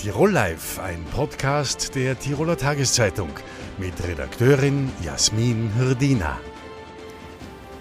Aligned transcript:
Tirol 0.00 0.30
Live, 0.30 0.78
ein 0.78 1.04
Podcast 1.12 1.96
der 1.96 2.16
Tiroler 2.16 2.56
Tageszeitung 2.56 3.30
mit 3.78 3.94
Redakteurin 4.06 4.92
Jasmin 5.04 5.72
Hirdina. 5.76 6.38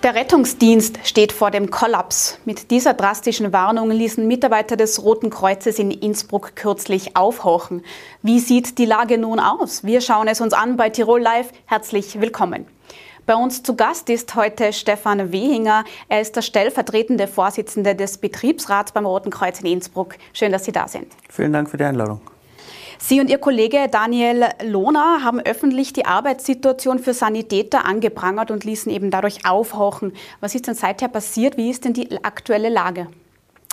Der 0.01 0.15
Rettungsdienst 0.15 0.97
steht 1.03 1.31
vor 1.31 1.51
dem 1.51 1.69
Kollaps. 1.69 2.39
Mit 2.43 2.71
dieser 2.71 2.95
drastischen 2.95 3.53
Warnung 3.53 3.91
ließen 3.91 4.27
Mitarbeiter 4.27 4.75
des 4.75 5.03
Roten 5.03 5.30
Kreuzes 5.30 5.77
in 5.77 5.91
Innsbruck 5.91 6.55
kürzlich 6.55 7.16
aufhorchen. 7.16 7.84
Wie 8.23 8.39
sieht 8.39 8.79
die 8.79 8.86
Lage 8.86 9.20
nun 9.20 9.39
aus? 9.39 9.84
Wir 9.84 10.02
schauen 10.02 10.27
es 10.27 10.41
uns 10.41 10.54
an 10.54 10.75
bei 10.75 10.89
Tirol 10.89 11.21
Live. 11.21 11.52
Herzlich 11.68 12.20
willkommen. 12.20 12.65
Bei 13.28 13.36
uns 13.36 13.62
zu 13.62 13.75
Gast 13.75 14.09
ist 14.09 14.36
heute 14.36 14.71
Stefan 14.71 15.34
Wehinger. 15.34 15.84
Er 16.07 16.21
ist 16.21 16.38
der 16.38 16.41
stellvertretende 16.41 17.27
Vorsitzende 17.27 17.94
des 17.94 18.20
Betriebsrats 18.20 18.94
beim 18.94 19.05
Roten 19.05 19.31
Kreuz 19.31 19.59
in 19.59 19.66
Innsbruck. 19.66 20.16
Schön, 20.31 20.54
dass 20.54 20.63
Sie 20.63 20.72
da 20.72 20.88
sind. 20.88 21.08
Vielen 21.30 21.52
Dank 21.52 21.70
für 21.70 21.76
die 21.76 21.84
Einladung. 21.84 22.21
Sie 22.99 23.20
und 23.20 23.30
Ihr 23.30 23.38
Kollege 23.38 23.90
Daniel 23.91 24.45
Lohner 24.63 25.26
haben 25.26 25.41
öffentlich 25.41 25.91
die 25.91 26.05
Arbeitssituation 26.05 26.99
für 26.99 27.13
Sanitäter 27.13 27.84
angeprangert 27.84 28.49
und 28.49 28.63
ließen 28.63 28.90
eben 28.90 29.12
dadurch 29.12 29.46
aufhorchen. 29.46 30.13
Was 30.40 30.55
ist 30.55 30.68
denn 30.68 30.76
seither 30.76 31.09
passiert? 31.09 31.57
Wie 31.57 31.70
ist 31.70 31.84
denn 31.84 31.91
die 31.91 32.23
aktuelle 32.23 32.70
Lage? 32.70 33.07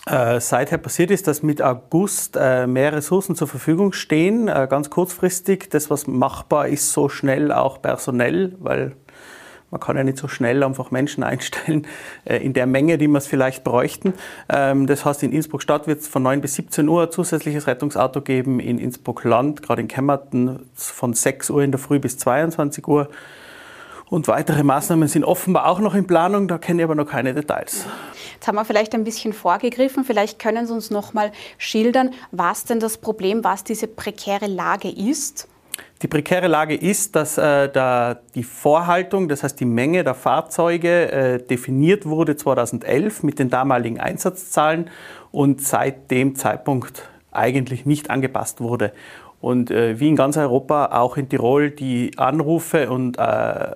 Äh, 0.06 0.40
seither 0.40 0.78
passiert 0.78 1.12
ist, 1.12 1.28
dass 1.28 1.44
mit 1.44 1.62
August 1.62 2.36
äh, 2.36 2.66
mehr 2.66 2.92
Ressourcen 2.92 3.36
zur 3.36 3.46
Verfügung 3.46 3.92
stehen, 3.92 4.48
äh, 4.48 4.66
ganz 4.68 4.90
kurzfristig. 4.90 5.70
Das, 5.70 5.90
was 5.90 6.08
machbar 6.08 6.66
ist, 6.66 6.92
so 6.92 7.08
schnell 7.08 7.52
auch 7.52 7.80
personell, 7.80 8.56
weil 8.58 8.96
man 9.70 9.80
kann 9.80 9.96
ja 9.96 10.04
nicht 10.04 10.18
so 10.18 10.28
schnell 10.28 10.62
einfach 10.62 10.90
Menschen 10.90 11.24
einstellen 11.24 11.86
äh, 12.24 12.36
in 12.36 12.52
der 12.52 12.66
Menge, 12.66 12.98
die 12.98 13.08
wir 13.08 13.18
es 13.18 13.26
vielleicht 13.26 13.64
bräuchten. 13.64 14.14
Ähm, 14.48 14.86
das 14.86 15.04
heißt, 15.04 15.22
in 15.22 15.32
Innsbruck 15.32 15.62
Stadt 15.62 15.86
wird 15.86 16.00
es 16.00 16.08
von 16.08 16.22
9 16.22 16.40
bis 16.40 16.54
17 16.54 16.88
Uhr 16.88 17.04
ein 17.04 17.10
zusätzliches 17.10 17.66
Rettungsauto 17.66 18.20
geben, 18.20 18.60
in 18.60 18.78
Innsbruck 18.78 19.24
Land, 19.24 19.62
gerade 19.62 19.82
in 19.82 19.88
Kemmerton, 19.88 20.66
von 20.74 21.14
6 21.14 21.50
Uhr 21.50 21.62
in 21.62 21.72
der 21.72 21.80
Früh 21.80 21.98
bis 21.98 22.18
22 22.18 22.86
Uhr. 22.86 23.08
Und 24.10 24.28
weitere 24.28 24.62
Maßnahmen 24.62 25.08
sind 25.08 25.24
offenbar 25.24 25.66
auch 25.66 25.80
noch 25.80 25.94
in 25.94 26.06
Planung, 26.06 26.46
da 26.46 26.58
kenne 26.58 26.82
ich 26.82 26.84
aber 26.84 26.94
noch 26.94 27.06
keine 27.06 27.34
Details. 27.34 27.86
Jetzt 28.34 28.46
haben 28.46 28.56
wir 28.56 28.64
vielleicht 28.64 28.94
ein 28.94 29.04
bisschen 29.04 29.32
vorgegriffen. 29.32 30.04
Vielleicht 30.04 30.38
können 30.38 30.66
Sie 30.66 30.72
uns 30.74 30.90
noch 30.90 31.14
mal 31.14 31.32
schildern, 31.56 32.10
was 32.30 32.64
denn 32.64 32.78
das 32.78 32.98
Problem, 32.98 33.42
was 33.42 33.64
diese 33.64 33.88
prekäre 33.88 34.46
Lage 34.46 34.88
ist. 34.90 35.48
Die 36.04 36.08
prekäre 36.08 36.48
Lage 36.48 36.74
ist, 36.74 37.16
dass 37.16 37.38
äh, 37.38 37.70
da 37.70 38.18
die 38.34 38.42
Vorhaltung, 38.42 39.26
das 39.26 39.42
heißt 39.42 39.58
die 39.58 39.64
Menge 39.64 40.04
der 40.04 40.12
Fahrzeuge, 40.12 41.10
äh, 41.10 41.42
definiert 41.42 42.04
wurde 42.04 42.36
2011 42.36 43.22
mit 43.22 43.38
den 43.38 43.48
damaligen 43.48 43.98
Einsatzzahlen 43.98 44.90
und 45.32 45.62
seit 45.62 46.10
dem 46.10 46.34
Zeitpunkt 46.34 47.08
eigentlich 47.32 47.86
nicht 47.86 48.10
angepasst 48.10 48.60
wurde. 48.60 48.92
Und 49.40 49.70
äh, 49.70 49.98
wie 49.98 50.10
in 50.10 50.16
ganz 50.16 50.36
Europa, 50.36 50.90
auch 50.92 51.16
in 51.16 51.30
Tirol, 51.30 51.70
die 51.70 52.10
Anrufe 52.18 52.90
und 52.90 53.18
äh, 53.18 53.74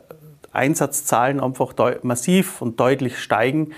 Einsatzzahlen 0.52 1.40
einfach 1.40 1.72
massiv 2.02 2.60
und 2.60 2.78
deutlich 2.78 3.18
steigen. 3.20 3.72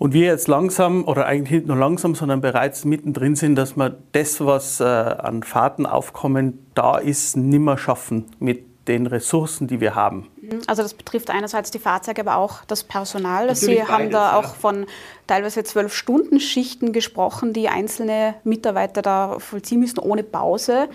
Und 0.00 0.14
wir 0.14 0.24
jetzt 0.24 0.48
langsam, 0.48 1.06
oder 1.06 1.26
eigentlich 1.26 1.50
nicht 1.50 1.66
nur 1.66 1.76
langsam, 1.76 2.14
sondern 2.14 2.40
bereits 2.40 2.86
mittendrin 2.86 3.36
sind, 3.36 3.54
dass 3.54 3.76
wir 3.76 3.98
das, 4.12 4.40
was 4.40 4.80
äh, 4.80 4.84
an 4.84 5.42
Fahrtenaufkommen 5.42 6.66
da 6.74 6.96
ist, 6.96 7.36
nimmer 7.36 7.76
schaffen 7.76 8.24
mit 8.38 8.88
den 8.88 9.06
Ressourcen, 9.06 9.68
die 9.68 9.78
wir 9.82 9.94
haben. 9.94 10.26
Mhm. 10.40 10.62
Also 10.66 10.82
das 10.82 10.94
betrifft 10.94 11.28
einerseits 11.28 11.70
die 11.70 11.78
Fahrzeuge, 11.78 12.22
aber 12.22 12.36
auch 12.36 12.64
das 12.64 12.82
Personal. 12.82 13.48
Natürlich 13.48 13.60
Sie 13.60 13.74
beides, 13.74 13.90
haben 13.90 14.10
da 14.10 14.36
auch 14.36 14.44
ja. 14.44 14.48
von 14.48 14.86
teilweise 15.26 15.64
zwölf 15.64 15.94
Stunden 15.94 16.40
Schichten 16.40 16.94
gesprochen, 16.94 17.52
die 17.52 17.68
einzelne 17.68 18.36
Mitarbeiter 18.42 19.02
da 19.02 19.38
vollziehen 19.38 19.80
müssen 19.80 19.98
ohne 19.98 20.22
Pause. 20.22 20.88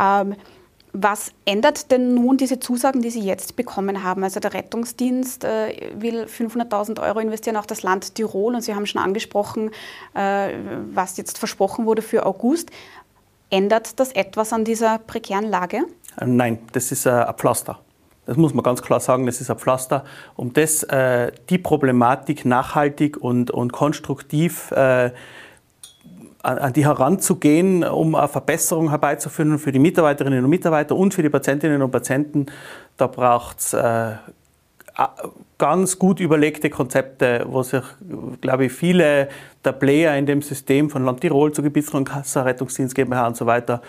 Ähm, 0.00 0.36
was 0.92 1.32
ändert 1.44 1.90
denn 1.90 2.14
nun 2.14 2.36
diese 2.36 2.58
Zusagen, 2.58 3.02
die 3.02 3.10
Sie 3.10 3.20
jetzt 3.20 3.56
bekommen 3.56 4.02
haben? 4.02 4.24
Also 4.24 4.40
der 4.40 4.54
Rettungsdienst 4.54 5.44
äh, 5.44 5.92
will 5.94 6.24
500.000 6.24 7.00
Euro 7.00 7.20
investieren, 7.20 7.56
auch 7.56 7.66
das 7.66 7.82
Land 7.82 8.14
Tirol. 8.14 8.54
Und 8.54 8.62
Sie 8.62 8.74
haben 8.74 8.86
schon 8.86 9.00
angesprochen, 9.00 9.70
äh, 10.14 10.50
was 10.92 11.16
jetzt 11.16 11.38
versprochen 11.38 11.86
wurde 11.86 12.02
für 12.02 12.26
August. 12.26 12.70
Ändert 13.50 13.98
das 14.00 14.12
etwas 14.12 14.52
an 14.52 14.64
dieser 14.64 14.98
prekären 14.98 15.48
Lage? 15.48 15.82
Äh, 16.20 16.26
nein, 16.26 16.58
das 16.72 16.92
ist 16.92 17.06
äh, 17.06 17.10
ein 17.10 17.34
Pflaster. 17.34 17.78
Das 18.26 18.36
muss 18.36 18.54
man 18.54 18.62
ganz 18.62 18.82
klar 18.82 19.00
sagen, 19.00 19.26
das 19.26 19.40
ist 19.40 19.50
ein 19.50 19.58
Pflaster. 19.58 20.04
Um 20.36 20.52
das, 20.52 20.82
äh, 20.84 21.32
die 21.48 21.58
Problematik 21.58 22.44
nachhaltig 22.44 23.16
und, 23.16 23.50
und 23.50 23.72
konstruktiv 23.72 24.70
äh, 24.72 25.10
an 26.42 26.72
die 26.72 26.86
heranzugehen, 26.86 27.84
um 27.84 28.14
eine 28.14 28.28
Verbesserung 28.28 28.88
herbeizuführen 28.90 29.58
für 29.58 29.72
die 29.72 29.78
Mitarbeiterinnen 29.78 30.42
und 30.42 30.50
Mitarbeiter 30.50 30.96
und 30.96 31.12
für 31.12 31.22
die 31.22 31.28
Patientinnen 31.28 31.82
und 31.82 31.90
Patienten. 31.90 32.46
Da 32.96 33.06
braucht 33.06 33.58
es 33.58 33.72
äh, 33.74 34.12
ganz 35.58 35.98
gut 35.98 36.20
überlegte 36.20 36.70
Konzepte, 36.70 37.44
wo 37.46 37.62
sich, 37.62 37.82
glaube 38.40 38.66
ich, 38.66 38.72
viele 38.72 39.28
der 39.64 39.72
Player 39.72 40.16
in 40.16 40.26
dem 40.26 40.42
System 40.42 40.90
von 40.90 41.04
Land 41.04 41.20
Tirol 41.20 41.52
zu 41.52 41.62
Gebiets- 41.62 41.90
und 41.90 42.06
Kassenrettungsdienst 42.06 42.94
GmbH 42.94 43.26
und 43.26 43.36
so 43.36 43.46
weiter 43.46 43.82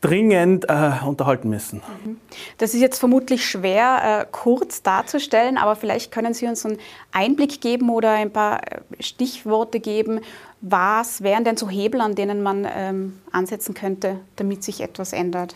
dringend 0.00 0.68
äh, 0.68 0.92
unterhalten 1.04 1.48
müssen. 1.48 1.82
Mhm. 2.04 2.18
Das 2.58 2.74
ist 2.74 2.80
jetzt 2.80 2.98
vermutlich 2.98 3.44
schwer 3.44 4.22
äh, 4.22 4.26
kurz 4.30 4.82
darzustellen, 4.82 5.56
aber 5.58 5.76
vielleicht 5.76 6.12
können 6.12 6.34
Sie 6.34 6.46
uns 6.46 6.64
einen 6.64 6.78
Einblick 7.12 7.60
geben 7.60 7.90
oder 7.90 8.12
ein 8.12 8.30
paar 8.30 8.60
äh, 8.60 8.80
Stichworte 9.00 9.80
geben. 9.80 10.20
Was 10.60 11.22
wären 11.22 11.44
denn 11.44 11.56
so 11.56 11.68
Hebel, 11.68 12.00
an 12.00 12.14
denen 12.14 12.42
man 12.42 12.66
ähm, 12.70 13.18
ansetzen 13.32 13.74
könnte, 13.74 14.20
damit 14.36 14.64
sich 14.64 14.80
etwas 14.80 15.12
ändert? 15.12 15.54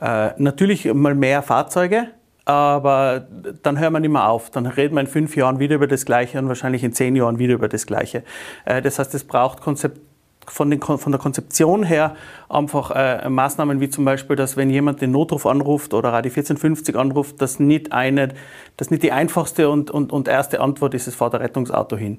Äh, 0.00 0.30
natürlich 0.38 0.92
mal 0.92 1.14
mehr 1.14 1.42
Fahrzeuge. 1.42 2.08
Aber 2.44 3.26
dann 3.62 3.78
hört 3.78 3.92
man 3.92 4.02
immer 4.02 4.28
auf. 4.28 4.50
Dann 4.50 4.66
redet 4.66 4.92
man 4.92 5.06
in 5.06 5.12
fünf 5.12 5.36
Jahren 5.36 5.60
wieder 5.60 5.76
über 5.76 5.86
das 5.86 6.04
Gleiche 6.04 6.38
und 6.38 6.48
wahrscheinlich 6.48 6.82
in 6.82 6.92
zehn 6.92 7.14
Jahren 7.14 7.38
wieder 7.38 7.54
über 7.54 7.68
das 7.68 7.86
Gleiche. 7.86 8.24
Äh, 8.64 8.82
das 8.82 8.98
heißt, 8.98 9.14
es 9.14 9.24
braucht 9.24 9.60
Konzept, 9.60 10.00
von, 10.46 10.70
den, 10.70 10.80
von 10.80 11.12
der 11.12 11.20
Konzeption 11.20 11.84
her 11.84 12.16
einfach 12.48 12.90
äh, 12.90 13.28
Maßnahmen 13.28 13.80
wie 13.80 13.88
zum 13.88 14.04
Beispiel, 14.04 14.36
dass 14.36 14.56
wenn 14.56 14.70
jemand 14.70 15.00
den 15.00 15.10
Notruf 15.10 15.46
anruft 15.46 15.94
oder 15.94 16.12
Radio 16.12 16.30
1450 16.30 16.96
anruft, 16.96 17.40
dass 17.40 17.58
nicht, 17.58 17.92
eine, 17.92 18.30
dass 18.76 18.90
nicht 18.90 19.02
die 19.02 19.12
einfachste 19.12 19.70
und, 19.70 19.90
und, 19.90 20.12
und 20.12 20.28
erste 20.28 20.60
Antwort 20.60 20.94
ist, 20.94 21.06
es 21.06 21.14
fährt 21.14 21.34
ein 21.34 21.42
Rettungsauto 21.42 21.96
hin. 21.96 22.18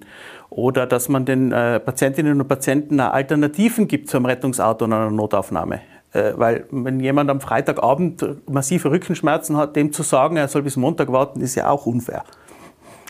Oder 0.50 0.86
dass 0.86 1.10
man 1.10 1.26
den 1.26 1.52
äh, 1.52 1.80
Patientinnen 1.80 2.40
und 2.40 2.48
Patienten 2.48 3.00
Alternativen 3.00 3.88
gibt 3.88 4.10
zu 4.10 4.18
einem 4.18 4.26
Rettungsauto 4.26 4.86
und 4.86 4.94
einer 4.94 5.12
Notaufnahme. 5.12 5.82
Äh, 6.14 6.34
weil 6.36 6.66
wenn 6.72 7.00
jemand 7.00 7.30
am 7.30 7.42
Freitagabend 7.42 8.26
massive 8.50 8.92
Rückenschmerzen 8.92 9.58
hat, 9.58 9.76
dem 9.76 9.92
zu 9.92 10.04
sagen, 10.04 10.38
er 10.38 10.48
soll 10.48 10.62
bis 10.62 10.78
Montag 10.78 11.12
warten, 11.12 11.42
ist 11.42 11.56
ja 11.56 11.70
auch 11.70 11.86
unfair. 11.86 12.24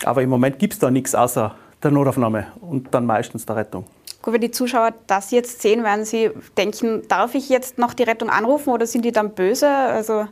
Aber 0.06 0.22
im 0.22 0.30
Moment 0.30 0.60
gibt 0.60 0.74
es 0.74 0.80
da 0.80 0.90
nichts 0.90 1.14
außer 1.14 1.56
der 1.84 1.92
Notaufnahme 1.92 2.48
und 2.62 2.94
dann 2.94 3.06
meistens 3.06 3.46
der 3.46 3.58
Rettung. 3.58 3.86
Gut, 4.24 4.34
wenn 4.34 4.42
die 4.42 4.52
Zuschauer 4.52 4.94
das 5.06 5.32
jetzt 5.32 5.62
sehen, 5.62 5.84
werden 5.84 6.06
sie 6.06 6.32
denken, 6.58 7.02
darf 7.10 7.36
ich 7.36 7.50
jetzt 7.50 7.78
noch 7.78 7.94
die 7.94 8.04
Rettung 8.04 8.30
anrufen 8.30 8.70
oder 8.70 8.88
sind 8.88 9.04
die 9.04 9.12
dann 9.12 9.36
böse? 9.36 9.68
Also 9.68 10.26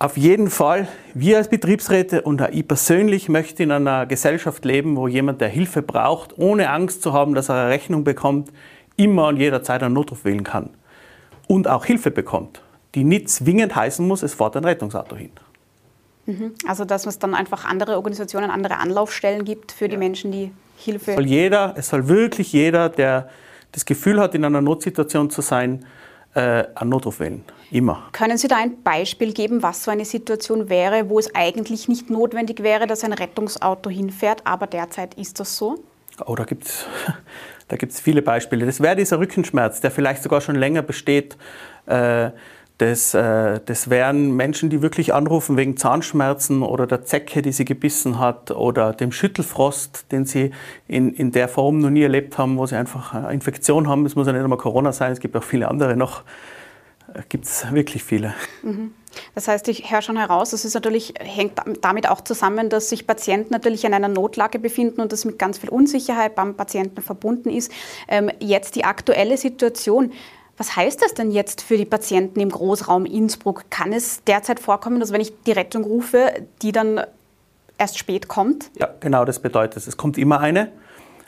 auf 0.00 0.16
jeden 0.16 0.50
Fall, 0.50 0.88
wir 1.14 1.36
als 1.36 1.48
Betriebsräte 1.48 2.22
und 2.22 2.42
ich 2.50 2.66
persönlich 2.66 3.28
möchte 3.28 3.62
in 3.62 3.70
einer 3.70 4.04
Gesellschaft 4.06 4.64
leben, 4.64 4.96
wo 4.96 5.06
jemand, 5.06 5.40
der 5.40 5.48
Hilfe 5.48 5.80
braucht, 5.80 6.36
ohne 6.36 6.70
Angst 6.70 7.02
zu 7.02 7.12
haben, 7.12 7.34
dass 7.34 7.48
er 7.48 7.54
eine 7.54 7.70
Rechnung 7.70 8.02
bekommt, 8.02 8.50
immer 8.96 9.28
und 9.28 9.36
jederzeit 9.36 9.84
einen 9.84 9.94
Notruf 9.94 10.24
wählen 10.24 10.42
kann. 10.42 10.70
Und 11.46 11.68
auch 11.68 11.84
Hilfe 11.84 12.10
bekommt, 12.10 12.62
die 12.96 13.04
nicht 13.04 13.30
zwingend 13.30 13.76
heißen 13.76 14.06
muss, 14.06 14.24
es 14.24 14.34
fährt 14.34 14.56
ein 14.56 14.64
Rettungsauto 14.64 15.14
hin. 15.14 15.30
Mhm. 16.26 16.54
Also 16.66 16.84
dass 16.84 17.06
es 17.06 17.20
dann 17.20 17.34
einfach 17.34 17.64
andere 17.64 17.94
Organisationen, 17.94 18.50
andere 18.50 18.78
Anlaufstellen 18.78 19.44
gibt 19.44 19.70
für 19.70 19.88
die 19.88 19.96
Menschen, 19.96 20.32
die 20.32 20.50
Hilfe. 20.76 21.12
Es 21.12 21.16
soll 21.16 21.26
jeder, 21.26 21.74
es 21.76 21.88
soll 21.88 22.08
wirklich 22.08 22.52
jeder, 22.52 22.88
der 22.88 23.28
das 23.72 23.84
Gefühl 23.84 24.20
hat, 24.20 24.34
in 24.34 24.44
einer 24.44 24.60
Notsituation 24.60 25.30
zu 25.30 25.40
sein, 25.40 25.84
äh, 26.34 26.64
einen 26.74 26.90
Notruf 26.90 27.20
wählen. 27.20 27.44
Immer. 27.70 28.08
Können 28.12 28.38
Sie 28.38 28.48
da 28.48 28.56
ein 28.56 28.82
Beispiel 28.82 29.32
geben, 29.32 29.62
was 29.62 29.84
so 29.84 29.90
eine 29.90 30.04
Situation 30.04 30.68
wäre, 30.68 31.08
wo 31.08 31.18
es 31.18 31.34
eigentlich 31.34 31.88
nicht 31.88 32.10
notwendig 32.10 32.62
wäre, 32.62 32.86
dass 32.86 33.04
ein 33.04 33.12
Rettungsauto 33.12 33.90
hinfährt, 33.90 34.42
aber 34.44 34.66
derzeit 34.66 35.14
ist 35.14 35.40
das 35.40 35.56
so? 35.56 35.82
Oh, 36.26 36.34
da 36.34 36.44
gibt 36.44 36.64
es 36.64 36.86
da 37.68 37.76
gibt's 37.76 38.00
viele 38.00 38.22
Beispiele. 38.22 38.66
Das 38.66 38.80
wäre 38.80 38.96
dieser 38.96 39.18
Rückenschmerz, 39.18 39.80
der 39.80 39.90
vielleicht 39.90 40.22
sogar 40.22 40.40
schon 40.40 40.56
länger 40.56 40.82
besteht. 40.82 41.36
Äh, 41.86 42.30
das, 42.78 43.14
äh, 43.14 43.60
das 43.64 43.88
wären 43.88 44.34
Menschen, 44.34 44.68
die 44.68 44.82
wirklich 44.82 45.14
anrufen 45.14 45.56
wegen 45.56 45.76
Zahnschmerzen 45.76 46.62
oder 46.62 46.86
der 46.86 47.04
Zecke, 47.04 47.40
die 47.40 47.52
sie 47.52 47.64
gebissen 47.64 48.18
hat 48.18 48.50
oder 48.50 48.92
dem 48.92 49.12
Schüttelfrost, 49.12 50.10
den 50.10 50.26
sie 50.26 50.50
in, 50.88 51.12
in 51.14 51.30
der 51.30 51.48
Form 51.48 51.78
noch 51.78 51.90
nie 51.90 52.02
erlebt 52.02 52.36
haben, 52.36 52.58
wo 52.58 52.66
sie 52.66 52.76
einfach 52.76 53.14
eine 53.14 53.32
Infektion 53.32 53.88
haben. 53.88 54.04
Es 54.06 54.16
muss 54.16 54.26
ja 54.26 54.32
nicht 54.32 54.42
einmal 54.42 54.58
Corona 54.58 54.92
sein, 54.92 55.12
es 55.12 55.20
gibt 55.20 55.36
auch 55.36 55.44
viele 55.44 55.68
andere 55.68 55.96
noch. 55.96 56.22
Äh, 57.14 57.22
gibt 57.28 57.44
es 57.44 57.72
wirklich 57.72 58.02
viele. 58.02 58.34
Mhm. 58.62 58.92
Das 59.36 59.46
heißt, 59.46 59.68
ich 59.68 59.92
höre 59.92 60.02
schon 60.02 60.16
heraus, 60.16 60.50
das 60.50 60.64
ist 60.64 60.74
natürlich, 60.74 61.14
hängt 61.20 61.60
damit 61.80 62.08
auch 62.08 62.22
zusammen, 62.22 62.68
dass 62.68 62.88
sich 62.88 63.06
Patienten 63.06 63.52
natürlich 63.52 63.84
in 63.84 63.94
einer 63.94 64.08
Notlage 64.08 64.58
befinden 64.58 65.00
und 65.00 65.12
das 65.12 65.24
mit 65.24 65.38
ganz 65.38 65.58
viel 65.58 65.70
Unsicherheit 65.70 66.34
beim 66.34 66.56
Patienten 66.56 67.00
verbunden 67.02 67.50
ist. 67.50 67.70
Ähm, 68.08 68.32
jetzt 68.40 68.74
die 68.74 68.84
aktuelle 68.84 69.36
Situation. 69.36 70.12
Was 70.56 70.76
heißt 70.76 71.02
das 71.02 71.14
denn 71.14 71.30
jetzt 71.30 71.62
für 71.62 71.76
die 71.76 71.84
Patienten 71.84 72.40
im 72.40 72.50
Großraum 72.50 73.06
Innsbruck? 73.06 73.64
Kann 73.70 73.92
es 73.92 74.22
derzeit 74.24 74.60
vorkommen, 74.60 75.00
dass 75.00 75.12
wenn 75.12 75.20
ich 75.20 75.32
die 75.42 75.52
Rettung 75.52 75.84
rufe, 75.84 76.32
die 76.62 76.70
dann 76.70 77.00
erst 77.76 77.98
spät 77.98 78.28
kommt? 78.28 78.70
Ja, 78.78 78.88
genau 79.00 79.24
das 79.24 79.40
bedeutet 79.40 79.78
es. 79.78 79.86
Es 79.88 79.96
kommt 79.96 80.16
immer 80.16 80.40
eine. 80.40 80.70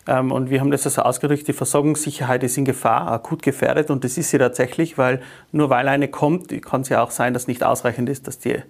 Ähm, 0.07 0.31
und 0.31 0.51
wir 0.51 0.61
haben 0.61 0.71
das 0.71 0.87
also 0.87 1.03
ausgedrückt, 1.03 1.49
die 1.49 1.53
Versorgungssicherheit 1.53 2.45
ist 2.45 2.57
in 2.57 2.65
Gefahr, 2.65 3.11
akut 3.11 3.43
gefährdet. 3.43 3.91
Und 3.91 4.05
das 4.05 4.17
ist 4.17 4.31
sie 4.31 4.39
tatsächlich, 4.39 4.97
weil 4.97 5.21
nur 5.51 5.71
weil 5.71 5.89
eine 5.89 6.09
kommt, 6.09 6.51
kann 6.63 6.83
es 6.83 6.89
ja 6.89 7.03
auch 7.03 7.11
sein, 7.11 7.35
dass 7.35 7.49
nicht 7.49 7.65
ausreichend 7.65 8.09
ist, 8.09 8.29
dass 8.29 8.39
die 8.39 8.63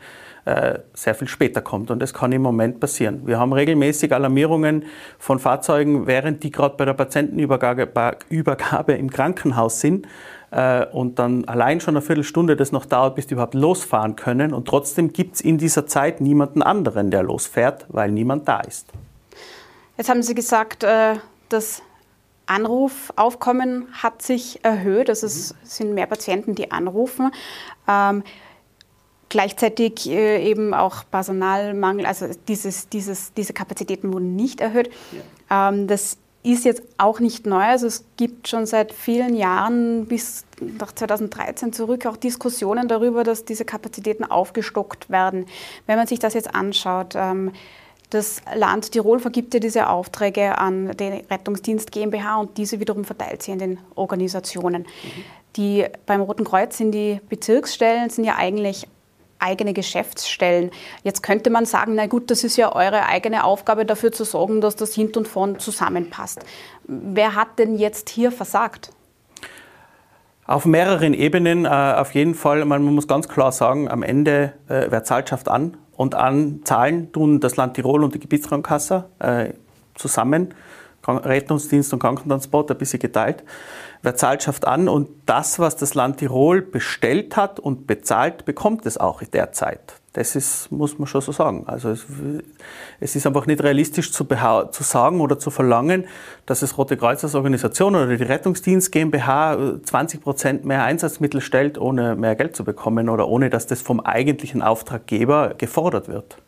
äh, 0.47 0.79
sehr 0.94 1.14
viel 1.14 1.29
später 1.29 1.61
kommt. 1.61 1.91
Und 1.91 2.00
das 2.00 2.14
kann 2.14 2.32
im 2.32 2.41
Moment 2.41 2.81
passieren. 2.81 3.26
Wir 3.26 3.38
haben 3.38 3.53
regelmäßig 3.53 4.14
Alarmierungen 4.14 4.87
von 5.19 5.38
Fahrzeugen, 5.38 6.06
während 6.06 6.43
die 6.43 6.50
gerade 6.50 6.76
bei 6.76 6.87
der 6.87 6.94
Patientenübergabe 6.94 8.94
im 8.94 9.11
Krankenhaus 9.11 9.81
sind 9.81 10.06
und 10.93 11.19
dann 11.19 11.44
allein 11.46 11.81
schon 11.81 11.96
eine 11.96 12.02
Viertelstunde 12.02 12.56
das 12.56 12.72
noch 12.72 12.87
dauert, 12.87 13.16
bis 13.16 13.26
die 13.26 13.34
überhaupt 13.34 13.54
losfahren 13.54 14.16
können. 14.16 14.54
Und 14.54 14.66
trotzdem 14.69 15.12
gibt 15.12 15.37
es 15.37 15.40
in 15.40 15.58
dieser 15.58 15.87
Zeit 15.87 16.20
niemanden 16.20 16.62
anderen, 16.62 17.10
der 17.10 17.22
losfährt, 17.25 17.84
weil 17.88 18.10
niemand 18.10 18.46
da 18.48 18.60
ist. 18.60 18.87
Jetzt 19.96 20.08
haben 20.08 20.22
Sie 20.22 20.34
gesagt, 20.34 20.84
äh, 20.84 21.16
das 21.48 21.82
Anrufaufkommen 22.46 23.88
hat 23.93 24.22
sich 24.22 24.64
erhöht. 24.64 25.10
Also 25.10 25.26
es 25.26 25.54
sind 25.62 25.94
mehr 25.94 26.06
Patienten, 26.06 26.54
die 26.54 26.70
anrufen. 26.70 27.32
Ähm, 27.88 28.22
gleichzeitig 29.28 30.08
äh, 30.08 30.48
eben 30.48 30.75
auch 30.75 31.04
Personalmangel, 31.10 32.06
also 32.06 32.26
dieses, 32.46 32.88
dieses, 32.88 33.32
diese 33.34 33.52
Kapazitäten 33.52 34.12
wurden 34.12 34.37
nicht 34.37 34.60
erhöht. 34.60 34.90
Ja. 35.50 35.69
Ähm, 35.70 35.87
das 35.88 36.19
ist 36.52 36.64
jetzt 36.64 36.82
auch 36.98 37.20
nicht 37.20 37.46
neu. 37.46 37.62
Also 37.62 37.87
es 37.87 38.04
gibt 38.16 38.48
schon 38.48 38.66
seit 38.66 38.93
vielen 38.93 39.34
Jahren 39.34 40.06
bis 40.06 40.44
nach 40.60 40.93
2013 40.93 41.72
zurück 41.72 42.06
auch 42.06 42.16
Diskussionen 42.16 42.88
darüber, 42.88 43.25
dass 43.25 43.44
diese 43.44 43.64
Kapazitäten 43.64 44.25
aufgestockt 44.25 45.10
werden. 45.10 45.46
Wenn 45.87 45.96
man 45.96 46.06
sich 46.06 46.19
das 46.19 46.34
jetzt 46.34 46.54
anschaut, 46.54 47.14
ähm, 47.16 47.52
das 48.10 48.40
Land 48.54 48.93
Tirol 48.93 49.19
vergibt 49.19 49.54
ja 49.54 49.60
diese 49.60 49.88
Aufträge 49.88 50.58
an 50.58 50.96
den 50.96 51.25
Rettungsdienst 51.28 51.90
GmbH 51.90 52.37
und 52.37 52.56
diese 52.56 52.78
wiederum 52.78 53.04
verteilt 53.04 53.43
sie 53.43 53.50
in 53.50 53.58
den 53.58 53.78
Organisationen. 53.96 54.82
Mhm. 54.82 55.25
Die 55.56 55.87
beim 56.04 56.20
Roten 56.20 56.44
Kreuz 56.44 56.76
sind 56.78 56.93
die 56.93 57.20
Bezirksstellen, 57.28 58.10
sind 58.10 58.25
ja 58.25 58.37
eigentlich 58.37 58.87
eigene 59.38 59.72
Geschäftsstellen. 59.72 60.70
Jetzt 61.02 61.22
könnte 61.22 61.50
man 61.50 61.66
sagen, 61.66 61.94
na 61.94 62.06
gut, 62.06 62.30
das 62.30 62.44
ist 62.44 62.56
ja 62.56 62.74
eure 62.74 63.06
eigene 63.06 63.44
Aufgabe, 63.44 63.84
dafür 63.84 64.12
zu 64.12 64.24
sorgen, 64.24 64.60
dass 64.60 64.76
das 64.76 64.94
Hint 64.94 65.16
und 65.16 65.28
Vorn 65.28 65.58
zusammenpasst. 65.58 66.40
Wer 66.84 67.34
hat 67.34 67.58
denn 67.58 67.76
jetzt 67.76 68.08
hier 68.08 68.32
versagt? 68.32 68.90
Auf 70.46 70.64
mehreren 70.64 71.12
Ebenen 71.12 71.64
äh, 71.64 71.68
auf 71.68 72.14
jeden 72.14 72.34
Fall. 72.34 72.64
Man 72.64 72.82
muss 72.82 73.08
ganz 73.08 73.28
klar 73.28 73.50
sagen, 73.50 73.88
am 73.90 74.04
Ende, 74.04 74.52
äh, 74.68 74.86
wer 74.90 75.02
zahlt, 75.02 75.28
schafft 75.28 75.48
an. 75.48 75.76
Und 75.96 76.14
an 76.14 76.60
Zahlen 76.64 77.10
tun 77.12 77.40
das 77.40 77.56
Land 77.56 77.74
Tirol 77.74 78.04
und 78.04 78.14
die 78.14 78.20
Gebietskrankenkasse 78.20 79.06
äh, 79.18 79.54
zusammen. 79.94 80.54
Rettungsdienst 81.08 81.92
und 81.92 82.00
Krankentransport 82.00 82.70
ein 82.70 82.78
bisschen 82.78 82.98
geteilt. 82.98 83.44
Wer 84.02 84.14
zahlt, 84.14 84.43
schafft 84.43 84.66
an 84.66 84.88
und 84.88 85.08
das, 85.26 85.58
was 85.58 85.76
das 85.76 85.94
Land 85.94 86.19
Tirol 86.19 86.62
bestellt 86.62 87.37
hat 87.37 87.58
und 87.60 87.87
bezahlt, 87.87 88.44
bekommt 88.44 88.87
es 88.87 88.98
auch 88.98 89.22
derzeit. 89.22 89.94
Das 90.12 90.34
ist, 90.34 90.72
muss 90.72 90.98
man 90.98 91.06
schon 91.06 91.20
so 91.20 91.31
sagen. 91.31 91.64
Also 91.66 91.90
es, 91.90 92.06
es 93.00 93.16
ist 93.16 93.26
einfach 93.26 93.46
nicht 93.46 93.62
realistisch 93.62 94.12
zu, 94.12 94.25
zu, 94.25 94.82
sagen 94.82 95.20
oder 95.20 95.38
zu 95.38 95.50
verlangen, 95.50 96.06
dass 96.46 96.60
das 96.60 96.78
Rote 96.78 96.96
Kreuz 96.96 97.22
als 97.22 97.34
Organisation 97.34 97.94
oder 97.94 98.16
die 98.16 98.22
Rettungsdienst 98.22 98.90
GmbH 98.93 99.78
20 99.82 100.22
Prozent 100.22 100.64
mehr 100.64 100.84
Einsatzmittel 100.84 101.43
stellt, 101.43 101.76
ohne 101.76 102.16
mehr 102.16 102.34
Geld 102.34 102.56
zu 102.56 102.64
bekommen 102.64 103.10
oder 103.10 103.28
ohne, 103.28 103.50
dass 103.50 103.66
das 103.66 103.82
vom 103.82 104.00
eigentlichen 104.00 104.62
Auftraggeber 104.62 105.52
gefordert 105.58 106.08
wird 106.08 106.38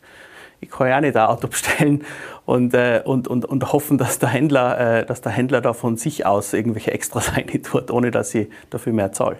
ich 0.61 0.69
kann 0.69 0.87
ja 0.87 0.97
auch 0.97 1.01
nicht 1.01 1.15
ein 1.15 1.27
Auto 1.27 1.47
bestellen 1.47 2.03
und, 2.45 2.73
äh, 2.73 3.01
und, 3.05 3.27
und, 3.27 3.45
und 3.45 3.71
hoffen, 3.71 3.97
dass 3.97 4.19
der, 4.19 4.29
Händler, 4.29 4.99
äh, 4.99 5.05
dass 5.05 5.21
der 5.21 5.31
Händler 5.31 5.61
da 5.61 5.73
von 5.73 5.97
sich 5.97 6.25
aus 6.25 6.53
irgendwelche 6.53 6.91
Extras 6.91 7.31
tut, 7.63 7.91
ohne 7.91 8.11
dass 8.11 8.33
ich 8.35 8.49
dafür 8.69 8.93
mehr 8.93 9.11
zahle. 9.11 9.37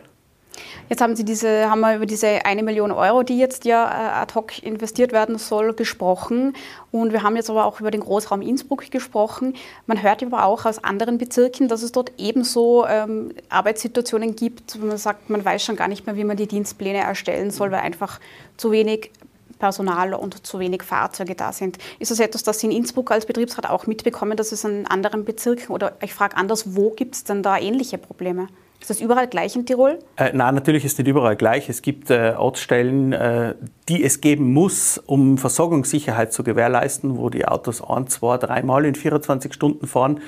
Jetzt 0.89 1.01
haben 1.01 1.16
Sie 1.16 1.24
diese, 1.24 1.69
haben 1.69 1.81
wir 1.81 1.95
über 1.95 2.06
diese 2.06 2.45
eine 2.45 2.63
Million 2.63 2.92
Euro, 2.92 3.24
die 3.24 3.38
jetzt 3.38 3.66
ja 3.66 3.86
äh, 3.86 4.21
ad 4.21 4.33
hoc 4.33 4.63
investiert 4.63 5.12
werden 5.12 5.38
soll, 5.38 5.74
gesprochen. 5.74 6.54
Und 6.92 7.13
wir 7.13 7.21
haben 7.21 7.36
jetzt 7.36 7.50
aber 7.50 7.66
auch 7.66 7.80
über 7.80 7.92
den 7.92 8.01
Großraum 8.01 8.42
Innsbruck 8.42 8.89
gesprochen. 8.89 9.56
Man 9.86 10.01
hört 10.01 10.24
aber 10.24 10.45
auch 10.45 10.66
aus 10.66 10.83
anderen 10.83 11.18
Bezirken, 11.18 11.68
dass 11.68 11.83
es 11.83 11.92
dort 11.92 12.12
ebenso 12.18 12.86
ähm, 12.88 13.33
Arbeitssituationen 13.50 14.36
gibt, 14.36 14.81
wo 14.81 14.88
man 14.88 14.98
sagt, 14.98 15.30
man 15.30 15.45
weiß 15.45 15.63
schon 15.63 15.75
gar 15.75 15.88
nicht 15.88 16.06
mehr, 16.06 16.16
wie 16.16 16.24
man 16.24 16.38
die 16.38 16.48
Dienstpläne 16.48 17.00
erstellen 17.00 17.51
soll, 17.51 17.71
weil 17.71 17.81
einfach 17.81 18.19
zu 18.57 18.71
wenig 18.71 19.12
Personal 19.59 20.13
und 20.13 20.45
zu 20.45 20.59
wenig 20.59 20.83
Fahrzeuge 20.83 21.35
da 21.35 21.51
sind. 21.51 21.77
Ist 22.00 22.11
das 22.11 22.19
etwas, 22.19 22.44
das 22.44 22.59
Sie 22.59 22.67
in 22.67 22.71
Innsbruck 22.71 23.11
als 23.11 23.25
Betriebsrat 23.25 23.69
auch 23.69 23.85
mitbekommen, 23.85 24.38
dass 24.38 24.51
es 24.51 24.63
in 24.63 24.88
anderen 24.88 25.25
Bezirken 25.25 25.73
oder 25.73 25.97
ich 26.01 26.13
frage 26.13 26.38
anders, 26.38 26.75
wo 26.75 26.89
gibt 26.91 27.15
es 27.15 27.23
denn 27.25 27.44
da 27.44 27.57
ähnliche 27.57 27.97
Probleme? 27.97 28.47
Ist 28.81 28.89
das 28.89 29.01
überall 29.01 29.27
gleich 29.27 29.57
in 29.57 29.65
Tirol? 29.65 30.00
Äh, 30.15 30.31
nein, 30.33 30.56
natürlich 30.56 30.85
ist 30.85 30.94
es 30.94 30.97
nicht 31.00 31.07
überall 31.09 31.35
gleich. 31.35 31.67
Es 31.67 31.81
gibt 31.81 32.09
äh, 32.09 32.33
Ortsstellen, 32.38 33.11
äh, 33.11 33.56
die 33.89 34.03
es 34.06 34.21
geben 34.21 34.53
muss, 34.53 34.97
um 34.97 35.38
Versorgungssicherheit 35.38 36.31
zu 36.31 36.44
gewährleisten, 36.44 37.17
wo 37.17 37.29
die 37.29 37.45
Autos 37.45 37.83
ein, 37.83 38.07
zwei, 38.07 38.38
dreimal 38.38 38.85
in 38.85 38.95
24 38.95 39.53
Stunden 39.53 39.85
fahren 39.85 40.21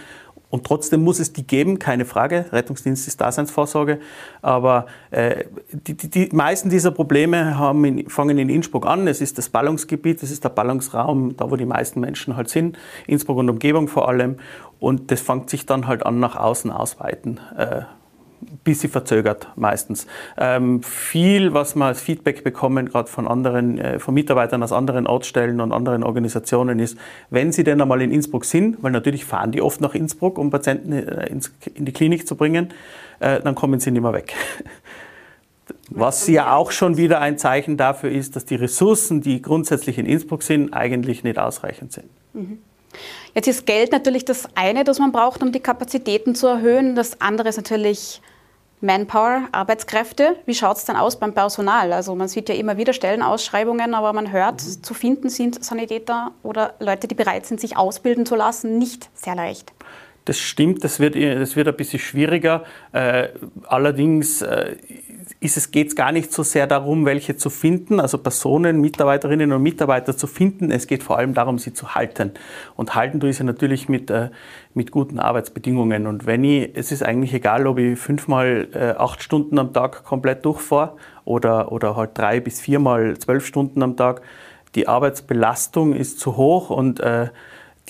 und 0.51 0.65
trotzdem 0.65 1.03
muss 1.03 1.19
es 1.19 1.31
die 1.31 1.47
geben, 1.47 1.79
keine 1.79 2.03
Frage. 2.05 2.45
Rettungsdienst 2.51 3.07
ist 3.07 3.19
Daseinsvorsorge. 3.21 3.99
Aber 4.41 4.85
äh, 5.09 5.45
die, 5.71 5.95
die, 5.95 6.09
die, 6.09 6.35
meisten 6.35 6.69
dieser 6.69 6.91
Probleme 6.91 7.57
in, 7.85 8.09
fangen 8.09 8.37
in 8.37 8.49
Innsbruck 8.49 8.85
an. 8.85 9.07
Es 9.07 9.21
ist 9.21 9.37
das 9.37 9.47
Ballungsgebiet, 9.47 10.21
es 10.21 10.29
ist 10.29 10.43
der 10.43 10.49
Ballungsraum, 10.49 11.37
da 11.37 11.49
wo 11.49 11.55
die 11.55 11.65
meisten 11.65 12.01
Menschen 12.01 12.35
halt 12.35 12.49
sind. 12.49 12.77
Innsbruck 13.07 13.37
und 13.37 13.49
Umgebung 13.49 13.87
vor 13.87 14.09
allem. 14.09 14.35
Und 14.79 15.09
das 15.09 15.21
fängt 15.21 15.49
sich 15.49 15.65
dann 15.65 15.87
halt 15.87 16.05
an 16.05 16.19
nach 16.19 16.35
außen 16.35 16.69
ausweiten. 16.69 17.39
Äh, 17.57 17.83
bisschen 18.63 18.89
verzögert 18.89 19.47
meistens. 19.55 20.07
Ähm, 20.37 20.83
viel, 20.83 21.53
was 21.53 21.75
wir 21.75 21.85
als 21.85 22.01
Feedback 22.01 22.43
bekommen, 22.43 22.89
gerade 22.89 23.09
von 23.09 23.27
anderen, 23.27 23.77
äh, 23.77 23.99
von 23.99 24.13
Mitarbeitern 24.13 24.63
aus 24.63 24.71
anderen 24.71 25.07
Ortsstellen 25.07 25.61
und 25.61 25.71
anderen 25.71 26.03
Organisationen, 26.03 26.79
ist, 26.79 26.97
wenn 27.29 27.51
sie 27.51 27.63
denn 27.63 27.81
einmal 27.81 28.01
in 28.01 28.11
Innsbruck 28.11 28.45
sind, 28.45 28.81
weil 28.81 28.91
natürlich 28.91 29.25
fahren 29.25 29.51
die 29.51 29.61
oft 29.61 29.81
nach 29.81 29.95
Innsbruck, 29.95 30.37
um 30.37 30.49
Patienten 30.49 30.93
äh, 30.93 31.27
ins, 31.27 31.51
in 31.73 31.85
die 31.85 31.93
Klinik 31.93 32.27
zu 32.27 32.35
bringen, 32.35 32.69
äh, 33.19 33.39
dann 33.41 33.55
kommen 33.55 33.79
sie 33.79 33.91
nicht 33.91 34.01
mehr 34.01 34.13
weg. 34.13 34.33
Was 35.89 36.27
ja 36.27 36.55
auch 36.55 36.71
schon 36.71 36.97
wieder 36.97 37.19
ein 37.19 37.37
Zeichen 37.37 37.77
dafür 37.77 38.11
ist, 38.11 38.35
dass 38.35 38.45
die 38.45 38.55
Ressourcen, 38.55 39.21
die 39.21 39.41
grundsätzlich 39.41 39.97
in 39.97 40.05
Innsbruck 40.05 40.43
sind, 40.43 40.73
eigentlich 40.73 41.23
nicht 41.23 41.37
ausreichend 41.37 41.91
sind. 41.91 42.07
Mhm. 42.33 42.59
Jetzt 43.33 43.47
ist 43.47 43.65
Geld 43.65 43.91
natürlich 43.91 44.25
das 44.25 44.47
eine, 44.55 44.83
das 44.83 44.99
man 44.99 45.11
braucht, 45.11 45.41
um 45.41 45.51
die 45.51 45.59
Kapazitäten 45.59 46.35
zu 46.35 46.47
erhöhen. 46.47 46.95
Das 46.95 47.21
andere 47.21 47.49
ist 47.49 47.57
natürlich 47.57 48.21
Manpower, 48.81 49.47
Arbeitskräfte. 49.51 50.35
Wie 50.45 50.55
schaut 50.55 50.77
es 50.77 50.85
dann 50.85 50.95
aus 50.95 51.19
beim 51.19 51.33
Personal? 51.33 51.93
Also 51.93 52.15
man 52.15 52.27
sieht 52.27 52.49
ja 52.49 52.55
immer 52.55 52.77
wieder 52.77 52.93
Stellenausschreibungen, 52.93 53.93
aber 53.93 54.11
man 54.13 54.31
hört, 54.31 54.63
mhm. 54.63 54.83
zu 54.83 54.93
finden 54.93 55.29
sind 55.29 55.63
Sanitäter 55.63 56.31
oder 56.43 56.73
Leute, 56.79 57.07
die 57.07 57.15
bereit 57.15 57.45
sind, 57.45 57.61
sich 57.61 57.77
ausbilden 57.77 58.25
zu 58.25 58.35
lassen, 58.35 58.77
nicht 58.77 59.09
sehr 59.13 59.35
leicht. 59.35 59.71
Das 60.25 60.37
stimmt, 60.37 60.83
das 60.83 60.99
wird, 60.99 61.15
das 61.15 61.55
wird 61.55 61.67
ein 61.67 61.75
bisschen 61.75 61.99
schwieriger. 61.99 62.63
Äh, 62.91 63.29
allerdings 63.63 64.41
äh, 64.41 64.75
ist 65.39 65.57
es, 65.57 65.71
geht 65.71 65.95
gar 65.95 66.11
nicht 66.11 66.31
so 66.31 66.43
sehr 66.43 66.67
darum, 66.67 67.05
welche 67.05 67.37
zu 67.37 67.49
finden, 67.49 67.99
also 67.99 68.17
Personen, 68.17 68.81
Mitarbeiterinnen 68.81 69.51
und 69.51 69.63
Mitarbeiter 69.63 70.15
zu 70.15 70.27
finden. 70.27 70.71
Es 70.71 70.87
geht 70.87 71.03
vor 71.03 71.17
allem 71.17 71.33
darum, 71.33 71.59
sie 71.59 71.73
zu 71.73 71.95
halten. 71.95 72.31
Und 72.75 72.95
halten 72.95 73.19
tue 73.19 73.29
ich 73.29 73.37
sie 73.37 73.43
natürlich 73.43 73.89
mit, 73.89 74.09
äh, 74.09 74.29
mit 74.73 74.91
guten 74.91 75.19
Arbeitsbedingungen. 75.19 76.07
Und 76.07 76.25
wenn 76.25 76.43
ich, 76.43 76.71
es 76.73 76.91
ist 76.91 77.03
eigentlich 77.03 77.33
egal, 77.33 77.67
ob 77.67 77.77
ich 77.79 77.97
fünfmal 77.97 78.67
äh, 78.73 78.91
acht 78.97 79.23
Stunden 79.23 79.59
am 79.59 79.73
Tag 79.73 80.03
komplett 80.03 80.45
durchfahre 80.45 80.97
oder, 81.25 81.71
oder 81.71 81.95
halt 81.95 82.17
drei 82.17 82.39
bis 82.39 82.59
viermal 82.59 83.17
zwölf 83.17 83.45
Stunden 83.45 83.83
am 83.83 83.95
Tag. 83.95 84.21
Die 84.75 84.87
Arbeitsbelastung 84.87 85.93
ist 85.93 86.19
zu 86.19 86.37
hoch 86.37 86.69
und 86.69 86.99
äh, 86.99 87.29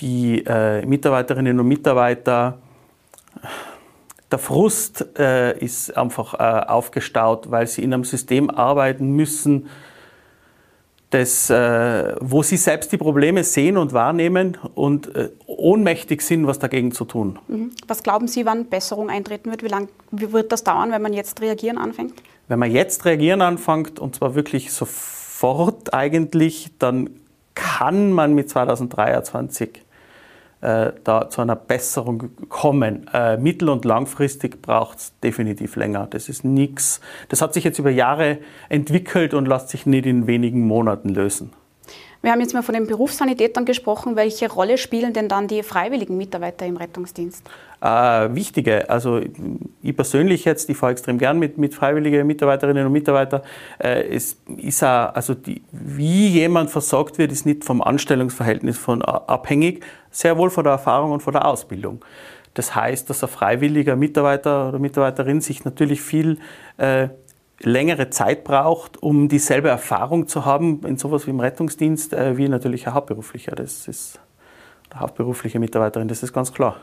die 0.00 0.44
äh, 0.46 0.84
Mitarbeiterinnen 0.84 1.58
und 1.60 1.68
Mitarbeiter 1.68 2.58
der 4.32 4.38
Frust 4.38 5.18
äh, 5.18 5.58
ist 5.58 5.96
einfach 5.96 6.34
äh, 6.34 6.66
aufgestaut, 6.66 7.50
weil 7.50 7.66
sie 7.66 7.82
in 7.82 7.92
einem 7.92 8.04
System 8.04 8.50
arbeiten 8.50 9.12
müssen, 9.12 9.68
das, 11.10 11.50
äh, 11.50 12.16
wo 12.20 12.42
sie 12.42 12.56
selbst 12.56 12.90
die 12.90 12.96
Probleme 12.96 13.44
sehen 13.44 13.76
und 13.76 13.92
wahrnehmen 13.92 14.56
und 14.74 15.14
äh, 15.14 15.28
ohnmächtig 15.46 16.22
sind, 16.22 16.46
was 16.46 16.58
dagegen 16.58 16.92
zu 16.92 17.04
tun. 17.04 17.38
Mhm. 17.48 17.70
Was 17.86 18.02
glauben 18.02 18.28
Sie, 18.28 18.46
wann 18.46 18.66
Besserung 18.66 19.10
eintreten 19.10 19.50
wird? 19.50 19.62
Wie 19.62 19.68
lange 19.68 19.88
wird 20.10 20.52
das 20.52 20.64
dauern, 20.64 20.90
wenn 20.90 21.02
man 21.02 21.12
jetzt 21.12 21.42
reagieren 21.42 21.76
anfängt? 21.76 22.14
Wenn 22.48 22.58
man 22.58 22.70
jetzt 22.70 23.04
reagieren 23.04 23.42
anfängt, 23.42 24.00
und 24.00 24.16
zwar 24.16 24.34
wirklich 24.34 24.72
sofort 24.72 25.92
eigentlich, 25.92 26.70
dann 26.78 27.10
kann 27.54 28.12
man 28.12 28.34
mit 28.34 28.48
2023 28.48 29.82
äh, 30.62 30.92
da 31.04 31.28
zu 31.28 31.42
einer 31.42 31.56
Besserung 31.56 32.30
kommen. 32.48 33.08
Äh, 33.12 33.36
mittel- 33.36 33.68
und 33.68 33.84
langfristig 33.84 34.62
braucht 34.62 34.98
es 34.98 35.18
definitiv 35.20 35.76
länger. 35.76 36.06
Das 36.08 36.28
ist 36.28 36.44
nichts. 36.44 37.00
Das 37.28 37.42
hat 37.42 37.52
sich 37.52 37.64
jetzt 37.64 37.78
über 37.78 37.90
Jahre 37.90 38.38
entwickelt 38.68 39.34
und 39.34 39.46
lässt 39.46 39.68
sich 39.68 39.86
nicht 39.86 40.06
in 40.06 40.26
wenigen 40.26 40.66
Monaten 40.66 41.10
lösen. 41.10 41.52
Wir 42.22 42.30
haben 42.30 42.40
jetzt 42.40 42.54
mal 42.54 42.62
von 42.62 42.74
den 42.74 42.86
Berufssanitätern 42.86 43.64
gesprochen. 43.64 44.14
Welche 44.14 44.48
Rolle 44.50 44.78
spielen 44.78 45.12
denn 45.12 45.28
dann 45.28 45.48
die 45.48 45.64
freiwilligen 45.64 46.16
Mitarbeiter 46.16 46.64
im 46.64 46.76
Rettungsdienst? 46.76 47.44
Äh, 47.80 48.32
wichtige. 48.32 48.88
Also 48.88 49.20
ich 49.82 49.96
persönlich 49.96 50.44
jetzt, 50.44 50.70
ich 50.70 50.76
fahre 50.76 50.92
extrem 50.92 51.18
gern 51.18 51.40
mit, 51.40 51.58
mit 51.58 51.74
freiwilligen 51.74 52.24
Mitarbeiterinnen 52.24 52.86
und 52.86 52.92
Mitarbeitern. 52.92 53.42
Äh, 53.80 54.14
es 54.14 54.36
ist 54.56 54.84
auch, 54.84 55.12
also 55.14 55.34
die, 55.34 55.62
wie 55.72 56.28
jemand 56.28 56.70
versorgt 56.70 57.18
wird, 57.18 57.32
ist 57.32 57.44
nicht 57.44 57.64
vom 57.64 57.82
Anstellungsverhältnis 57.82 58.78
von, 58.78 59.02
abhängig, 59.02 59.84
sehr 60.12 60.38
wohl 60.38 60.50
von 60.50 60.62
der 60.62 60.74
Erfahrung 60.74 61.10
und 61.10 61.24
von 61.24 61.32
der 61.32 61.44
Ausbildung. 61.44 62.04
Das 62.54 62.74
heißt, 62.74 63.08
dass 63.10 63.24
ein 63.24 63.30
freiwilliger 63.30 63.96
Mitarbeiter 63.96 64.68
oder 64.68 64.78
Mitarbeiterin 64.78 65.40
sich 65.40 65.64
natürlich 65.64 66.02
viel 66.02 66.38
äh, 66.76 67.08
längere 67.64 68.10
Zeit 68.10 68.44
braucht, 68.44 69.02
um 69.02 69.28
dieselbe 69.28 69.68
Erfahrung 69.68 70.26
zu 70.28 70.44
haben 70.44 70.80
in 70.84 70.96
sowas 70.96 71.26
wie 71.26 71.30
im 71.30 71.40
Rettungsdienst, 71.40 72.12
äh, 72.12 72.36
wie 72.36 72.48
natürlich 72.48 72.86
ein 72.86 72.94
Hauptberuflicher. 72.94 73.52
Das 73.52 73.88
ist 73.88 74.20
der 74.92 75.00
hauptberufliche 75.00 75.58
Mitarbeiterin, 75.58 76.08
das 76.08 76.22
ist 76.22 76.32
ganz 76.32 76.52
klar. 76.52 76.76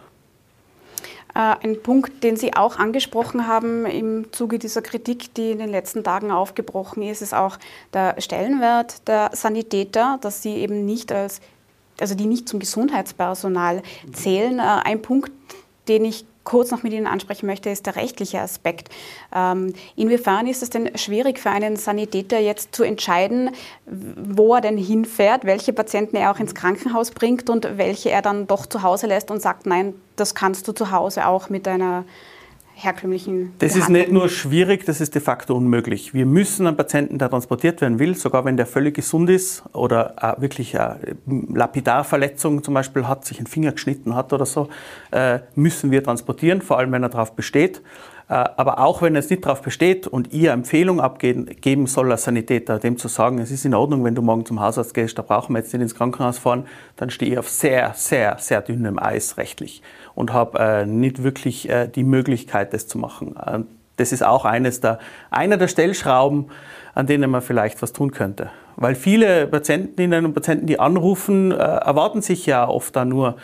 Äh, 1.35 1.55
ein 1.63 1.81
Punkt, 1.81 2.23
den 2.23 2.37
Sie 2.37 2.55
auch 2.55 2.77
angesprochen 2.77 3.47
haben 3.47 3.85
im 3.85 4.31
Zuge 4.31 4.59
dieser 4.59 4.81
Kritik, 4.81 5.33
die 5.35 5.51
in 5.51 5.59
den 5.59 5.69
letzten 5.69 6.03
Tagen 6.03 6.31
aufgebrochen 6.31 7.03
ist, 7.03 7.21
ist 7.21 7.33
auch 7.33 7.57
der 7.93 8.15
Stellenwert 8.19 9.07
der 9.07 9.31
Sanitäter, 9.33 10.17
dass 10.21 10.41
sie 10.41 10.55
eben 10.55 10.85
nicht 10.85 11.11
als, 11.11 11.39
also 11.99 12.15
die 12.15 12.25
nicht 12.25 12.49
zum 12.49 12.59
Gesundheitspersonal 12.59 13.83
zählen. 14.11 14.59
Äh, 14.59 14.61
ein 14.83 15.01
Punkt, 15.01 15.31
den 15.87 16.05
ich 16.05 16.25
kurz 16.49 16.71
noch 16.71 16.81
mit 16.81 16.93
Ihnen 16.93 17.05
ansprechen 17.05 17.45
möchte, 17.45 17.69
ist 17.69 17.85
der 17.85 17.95
rechtliche 17.95 18.41
Aspekt. 18.41 18.89
Ähm, 19.33 19.73
inwiefern 19.95 20.47
ist 20.47 20.63
es 20.63 20.71
denn 20.71 20.97
schwierig 20.97 21.37
für 21.37 21.51
einen 21.51 21.75
Sanitäter 21.75 22.39
jetzt 22.39 22.73
zu 22.73 22.83
entscheiden, 22.83 23.51
wo 23.85 24.55
er 24.55 24.61
denn 24.61 24.77
hinfährt, 24.77 25.45
welche 25.45 25.73
Patienten 25.73 26.15
er 26.15 26.31
auch 26.31 26.39
ins 26.39 26.55
Krankenhaus 26.55 27.11
bringt 27.11 27.51
und 27.51 27.77
welche 27.77 28.09
er 28.09 28.23
dann 28.23 28.47
doch 28.47 28.65
zu 28.65 28.81
Hause 28.81 29.05
lässt 29.05 29.29
und 29.29 29.43
sagt, 29.43 29.67
nein, 29.67 29.93
das 30.15 30.33
kannst 30.33 30.67
du 30.67 30.71
zu 30.71 30.89
Hause 30.89 31.27
auch 31.27 31.49
mit 31.49 31.67
einer 31.67 32.03
herkömmlichen. 32.81 33.53
Das 33.59 33.75
ist 33.75 33.89
nicht 33.89 34.11
nur 34.11 34.29
schwierig, 34.29 34.85
das 34.85 35.01
ist 35.01 35.15
de 35.15 35.21
facto 35.21 35.55
unmöglich. 35.55 36.13
Wir 36.13 36.25
müssen 36.25 36.65
einen 36.65 36.77
Patienten, 36.77 37.17
der 37.17 37.29
transportiert 37.29 37.81
werden 37.81 37.99
will, 37.99 38.15
sogar 38.15 38.45
wenn 38.45 38.57
der 38.57 38.65
völlig 38.65 38.95
gesund 38.95 39.29
ist 39.29 39.63
oder 39.73 40.35
wirklich 40.39 40.79
eine 40.79 40.97
Lapidarverletzung 41.25 42.63
zum 42.63 42.73
Beispiel 42.73 43.07
hat, 43.07 43.25
sich 43.25 43.37
einen 43.37 43.47
Finger 43.47 43.73
geschnitten 43.73 44.15
hat 44.15 44.31
oder 44.33 44.45
so, 44.45 44.69
äh, 45.11 45.39
müssen 45.55 45.91
wir 45.91 46.03
transportieren, 46.03 46.61
vor 46.61 46.77
allem 46.77 46.91
wenn 46.91 47.03
er 47.03 47.09
darauf 47.09 47.35
besteht. 47.35 47.81
Äh, 48.29 48.45
aber 48.57 48.79
auch 48.79 49.01
wenn 49.01 49.15
es 49.15 49.29
nicht 49.29 49.45
darauf 49.45 49.61
besteht 49.61 50.07
und 50.07 50.31
ihr 50.31 50.51
Empfehlung 50.51 51.01
abgeben 51.01 51.87
soll 51.87 52.11
als 52.11 52.23
Sanitäter, 52.23 52.77
dem 52.77 52.97
zu 52.97 53.07
sagen, 53.07 53.39
es 53.39 53.49
ist 53.49 53.65
in 53.65 53.73
Ordnung, 53.73 54.03
wenn 54.03 54.15
du 54.15 54.21
morgen 54.21 54.45
zum 54.45 54.61
Hausarzt 54.61 54.93
gehst, 54.93 55.17
da 55.17 55.23
brauchen 55.23 55.53
wir 55.53 55.59
jetzt 55.59 55.73
nicht 55.73 55.81
ins 55.81 55.95
Krankenhaus 55.95 56.37
fahren, 56.37 56.65
dann 56.95 57.09
stehe 57.09 57.31
ich 57.33 57.39
auf 57.39 57.49
sehr, 57.49 57.93
sehr, 57.95 58.37
sehr 58.39 58.61
dünnem 58.61 58.99
Eis 58.99 59.37
rechtlich 59.37 59.81
und 60.13 60.31
habe 60.31 60.59
äh, 60.59 60.85
nicht 60.85 61.23
wirklich 61.23 61.67
äh, 61.69 61.87
die 61.87 62.03
Möglichkeit, 62.03 62.73
das 62.73 62.87
zu 62.87 62.99
machen. 62.99 63.35
Das 63.97 64.11
ist 64.11 64.23
auch 64.23 64.45
eines 64.45 64.79
der, 64.79 64.99
einer 65.31 65.57
der 65.57 65.67
Stellschrauben, 65.67 66.45
an 66.93 67.07
denen 67.07 67.29
man 67.29 67.41
vielleicht 67.41 67.81
was 67.81 67.93
tun 67.93 68.11
könnte. 68.11 68.49
Weil 68.75 68.95
viele 68.95 69.47
Patientinnen 69.47 70.25
und 70.25 70.33
Patienten, 70.33 70.67
die 70.67 70.79
anrufen, 70.79 71.51
erwarten 71.51 72.21
sich 72.21 72.45
ja 72.45 72.67
oft 72.67 72.95
da 72.95 73.03
nur 73.03 73.35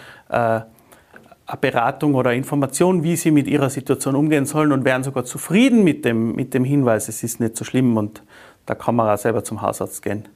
Beratung 1.60 2.16
oder 2.16 2.34
Information, 2.34 3.04
wie 3.04 3.16
sie 3.16 3.32
mit 3.32 3.48
ihrer 3.48 3.70
Situation 3.70 4.16
umgehen 4.16 4.46
sollen 4.46 4.72
und 4.72 4.84
wären 4.84 5.04
sogar 5.04 5.26
zufrieden 5.26 5.84
mit 5.84 6.04
dem, 6.04 6.36
mit 6.36 6.54
dem 6.54 6.64
Hinweis, 6.64 7.08
es 7.08 7.24
ist 7.24 7.40
nicht 7.40 7.56
so 7.56 7.64
schlimm 7.64 7.98
und 7.98 8.24
da 8.66 8.74
kann 8.74 8.96
man 8.96 9.08
auch 9.08 9.18
selber 9.18 9.44
zum 9.44 9.62
Hausarzt 9.62 10.02
gehen. 10.02 10.28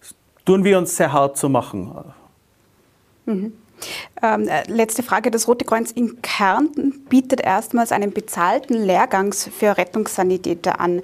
Das 0.00 0.14
tun 0.44 0.64
wir 0.64 0.76
uns 0.76 0.96
sehr 0.96 1.12
hart 1.12 1.38
zu 1.38 1.48
machen. 1.48 1.90
Mhm. 3.24 3.52
Ähm, 4.22 4.48
äh, 4.48 4.70
letzte 4.70 5.02
Frage. 5.02 5.30
Das 5.30 5.48
Rote 5.48 5.64
Kreuz 5.64 5.90
in 5.90 6.20
Kärnten 6.20 7.04
bietet 7.08 7.40
erstmals 7.40 7.92
einen 7.92 8.12
bezahlten 8.12 8.74
Lehrgang 8.74 9.32
für 9.32 9.78
Rettungssanitäter 9.78 10.80
an. 10.80 11.00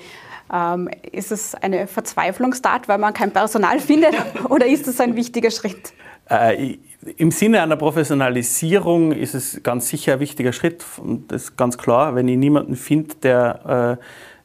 Ähm, 0.52 0.90
ist 1.12 1.32
es 1.32 1.54
eine 1.54 1.86
Verzweiflungstat, 1.86 2.88
weil 2.88 2.98
man 2.98 3.14
kein 3.14 3.32
Personal 3.32 3.80
findet, 3.80 4.14
oder 4.50 4.66
ist 4.66 4.86
es 4.86 5.00
ein 5.00 5.16
wichtiger 5.16 5.50
Schritt? 5.50 5.92
Äh, 6.28 6.78
Im 7.17 7.31
Sinne 7.31 7.62
einer 7.62 7.76
Professionalisierung 7.76 9.12
ist 9.12 9.35
es 9.35 9.62
ganz 9.62 9.88
sicher 9.88 10.15
ein 10.15 10.21
wichtiger 10.21 10.53
Schritt. 10.53 10.85
Das 11.29 11.45
ist 11.45 11.57
ganz 11.57 11.79
klar. 11.79 12.15
Wenn 12.15 12.26
ich 12.29 12.37
niemanden 12.37 12.75
finde, 12.75 13.15
der, 13.23 13.99
äh, 14.00 14.05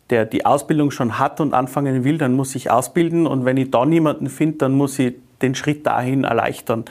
der 0.10 0.26
die 0.26 0.46
Ausbildung 0.46 0.92
schon 0.92 1.18
hat 1.18 1.40
und 1.40 1.54
anfangen 1.54 2.04
will, 2.04 2.18
dann 2.18 2.34
muss 2.34 2.54
ich 2.56 2.70
ausbilden. 2.70 3.26
Und 3.26 3.46
wenn 3.46 3.58
ich 3.58 3.72
da 3.72 3.86
niemanden 3.86 4.30
finde, 4.30 4.58
dann 4.60 4.74
muss 4.74 5.00
ich 5.00 5.16
den 5.42 5.56
Schritt 5.56 5.86
dahin 5.86 6.24
erleichtern 6.24 6.86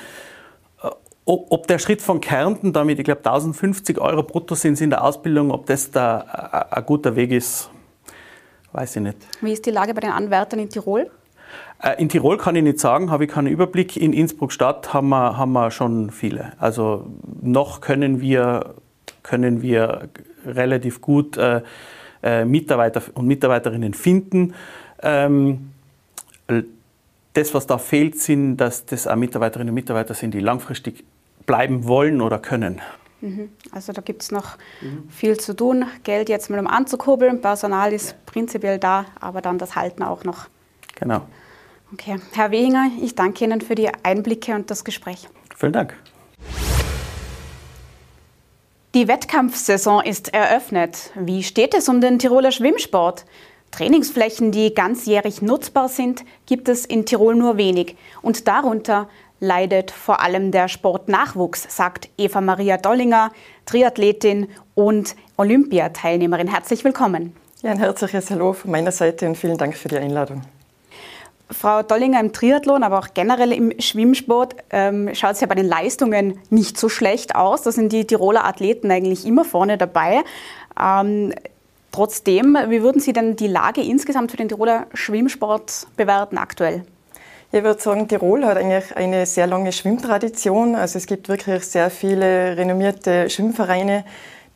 ob 1.31 1.67
der 1.67 1.79
Schritt 1.79 2.03
von 2.03 2.21
Kärnten, 2.21 2.73
damit 2.73 2.99
ich 2.99 3.05
glaube 3.05 3.21
1050 3.21 3.99
Euro 4.01 4.23
brutto 4.23 4.55
sind 4.55 4.81
in 4.81 4.91
der 4.91 5.05
Ausbildung, 5.05 5.51
ob 5.51 5.67
das 5.67 5.91
da 5.91 6.67
ein 6.71 6.85
guter 6.85 7.15
Weg 7.15 7.31
ist, 7.31 7.71
weiß 8.73 8.97
ich 8.97 9.03
nicht. 9.03 9.19
Wie 9.41 9.53
ist 9.53 9.65
die 9.65 9.71
Lage 9.71 9.95
bei 9.95 10.01
den 10.01 10.11
Anwärtern 10.11 10.59
in 10.59 10.69
Tirol? 10.69 11.11
Äh, 11.83 12.01
in 12.01 12.09
Tirol 12.09 12.37
kann 12.37 12.57
ich 12.57 12.63
nicht 12.63 12.79
sagen, 12.79 13.11
habe 13.11 13.25
ich 13.25 13.31
keinen 13.31 13.49
Überblick. 13.49 13.97
In 13.97 14.13
Innsbruck 14.13 14.53
Stadt 14.53 14.93
haben 14.93 15.09
wir, 15.09 15.37
haben 15.37 15.53
wir 15.53 15.71
schon 15.71 16.11
viele. 16.11 16.53
Also 16.59 17.07
noch 17.41 17.81
können 17.81 18.21
wir, 18.21 18.75
können 19.23 19.63
wir 19.63 20.09
relativ 20.47 21.01
gut 21.01 21.37
äh, 21.37 21.63
äh 22.23 22.45
Mitarbeiter 22.45 23.03
und 23.15 23.27
Mitarbeiterinnen 23.27 23.95
finden. 23.95 24.55
Ähm, 25.03 25.71
das, 27.33 27.55
was 27.55 27.67
da 27.67 27.79
fehlt, 27.79 28.19
sind, 28.19 28.57
dass 28.57 28.85
das 28.87 29.07
auch 29.07 29.17
Mitarbeiterinnen 29.17 29.71
und 29.71 29.75
Mitarbeiter 29.75 30.15
sind, 30.15 30.35
die 30.35 30.41
langfristig 30.41 31.05
bleiben 31.47 31.87
wollen 31.87 32.21
oder 32.21 32.39
können. 32.39 32.81
Mhm. 33.21 33.51
Also 33.71 33.93
da 33.93 34.01
gibt 34.01 34.23
es 34.23 34.31
noch 34.31 34.57
mhm. 34.81 35.09
viel 35.09 35.39
zu 35.39 35.55
tun. 35.55 35.85
Geld 36.03 36.29
jetzt 36.29 36.51
mal 36.51 36.59
um 36.59 36.67
anzukurbeln, 36.67 37.41
Personal 37.41 37.93
ist 37.93 38.15
prinzipiell 38.27 38.79
da, 38.79 39.07
aber 39.21 39.41
dann 39.41 39.59
das 39.59 39.77
Halten 39.77 40.03
auch 40.03 40.25
noch. 40.25 40.49
Genau. 40.97 41.23
Okay, 41.93 42.21
Herr 42.33 42.51
Wehinger, 42.53 42.91
ich 43.03 43.17
danke 43.17 43.45
Ihnen 43.45 43.61
für 43.61 43.75
die 43.75 43.89
Einblicke 44.03 44.55
und 44.55 44.71
das 44.71 44.85
Gespräch. 44.85 45.29
Vielen 45.57 45.73
Dank. 45.73 45.97
Die 48.95 49.09
Wettkampfsaison 49.09 50.05
ist 50.05 50.33
eröffnet. 50.33 51.13
Wie 51.15 51.43
steht 51.43 51.75
es 51.75 51.89
um 51.89 52.01
den 52.01 52.19
Tiroler 52.19 52.53
Schwimmsport? 52.53 53.25
Trainingsflächen, 53.71 54.51
die 54.51 54.75
ganzjährig 54.75 55.43
nutzbar 55.43 55.89
sind, 55.89 56.25
gibt 56.47 56.69
es 56.69 56.87
in 56.87 57.07
Tirol 57.07 57.37
nur 57.37 57.57
wenig. 57.57 57.97
Und 58.21 58.49
darunter 58.49 59.09
leidet 59.39 59.91
vor 59.91 60.21
allem 60.21 60.51
der 60.51 60.69
Sportnachwuchs, 60.69 61.67
sagt 61.75 62.09
Eva 62.19 62.41
Maria 62.41 62.77
Dollinger, 62.77 63.33
Triathletin 63.67 64.49
und 64.75 65.17
Olympiateilnehmerin. 65.37 66.49
Herzlich 66.49 66.85
willkommen. 66.85 67.35
Ja, 67.63 67.71
ein 67.71 67.79
herzliches 67.79 68.31
Hallo 68.31 68.53
von 68.53 68.71
meiner 68.71 68.93
Seite 68.93 69.27
und 69.27 69.37
vielen 69.37 69.57
Dank 69.57 69.77
für 69.77 69.89
die 69.89 69.99
Einladung. 69.99 70.43
Frau 71.51 71.83
Dollinger 71.83 72.21
im 72.21 72.33
Triathlon, 72.33 72.83
aber 72.83 72.99
auch 72.99 73.09
generell 73.15 73.53
im 73.53 73.79
Schwimmsport 73.81 74.57
ähm, 74.71 75.11
schaut 75.15 75.33
es 75.33 75.41
ja 75.41 75.47
bei 75.47 75.55
den 75.55 75.67
Leistungen 75.67 76.39
nicht 76.51 76.79
so 76.79 76.89
schlecht 76.89 77.35
aus. 77.35 77.63
Da 77.63 77.73
sind 77.73 77.93
die 77.93 78.07
Tiroler 78.07 78.45
Athleten 78.45 78.91
eigentlich 78.91 79.27
immer 79.27 79.45
vorne 79.45 79.77
dabei. 79.77 80.23
Ähm, 80.81 81.33
trotzdem, 81.93 82.57
wie 82.69 82.83
würden 82.83 83.01
Sie 83.01 83.13
denn 83.13 83.37
die 83.37 83.49
Lage 83.49 83.83
insgesamt 83.83 84.31
für 84.31 84.37
den 84.37 84.49
Tiroler 84.49 84.87
Schwimmsport 84.95 85.87
bewerten 85.97 86.39
aktuell? 86.39 86.85
Ich 87.53 87.65
würde 87.65 87.81
sagen, 87.81 88.07
Tirol 88.07 88.45
hat 88.45 88.57
eigentlich 88.57 88.97
eine 88.97 89.27
sehr 89.27 89.49
lange 89.49 89.73
Schwimmtradition. 89.73 90.77
Also 90.77 90.99
es 90.99 91.07
gibt 91.07 91.29
wirklich 91.29 91.65
sehr 91.65 91.91
viele 91.91 92.57
renommierte 92.57 93.29
Schwimmvereine, 93.29 94.05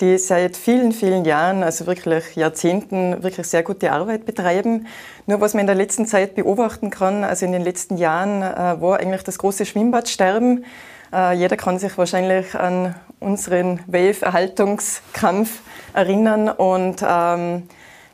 die 0.01 0.19
seit 0.19 0.57
vielen, 0.57 0.93
vielen 0.93 1.25
Jahren, 1.25 1.63
also 1.63 1.87
wirklich 1.87 2.35
Jahrzehnten, 2.35 3.23
wirklich 3.23 3.47
sehr 3.47 3.63
gute 3.63 3.93
Arbeit 3.93 4.27
betreiben. 4.27 4.87
Nur 5.27 5.41
was 5.41 5.55
man 5.55 5.63
in 5.63 5.67
der 5.67 5.77
letzten 5.77 6.07
Zeit 6.07 6.35
beobachten 6.35 6.91
kann, 6.91 7.23
also 7.23 7.47
in 7.47 7.53
den 7.53 7.63
letzten 7.63 7.97
Jahren 7.97 8.43
äh, 8.43 8.81
war 8.81 8.99
eigentlich 8.99 9.23
das 9.23 9.39
große 9.39 9.65
Schwimmbadsterben. 9.67 10.65
Äh, 11.13 11.35
jeder 11.35 11.57
kann 11.57 11.79
sich 11.79 11.97
wahrscheinlich 11.97 12.55
an 12.55 12.97
unseren 13.21 13.81
Wave-Erhaltungskampf 13.87 15.61
erinnern 15.95 16.49
und 16.49 17.03
ähm, 17.07 17.63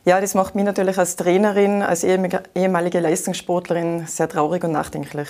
ja, 0.05 0.19
das 0.19 0.33
macht 0.33 0.55
mich 0.55 0.63
natürlich 0.65 0.97
als 0.97 1.15
Trainerin, 1.15 1.83
als 1.83 2.03
ehemalige 2.03 2.99
Leistungssportlerin 2.99 4.07
sehr 4.07 4.29
traurig 4.29 4.63
und 4.63 4.71
nachdenklich. 4.71 5.29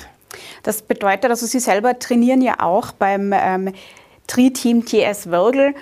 Das 0.63 0.81
bedeutet, 0.81 1.29
also 1.29 1.45
Sie 1.45 1.59
selber 1.59 1.97
trainieren 1.99 2.41
ja 2.41 2.55
auch 2.59 2.91
beim 2.93 3.33
ähm, 3.33 3.73
Tri-Team 4.27 4.85
TS 4.85 5.29
Wörgl 5.29 5.73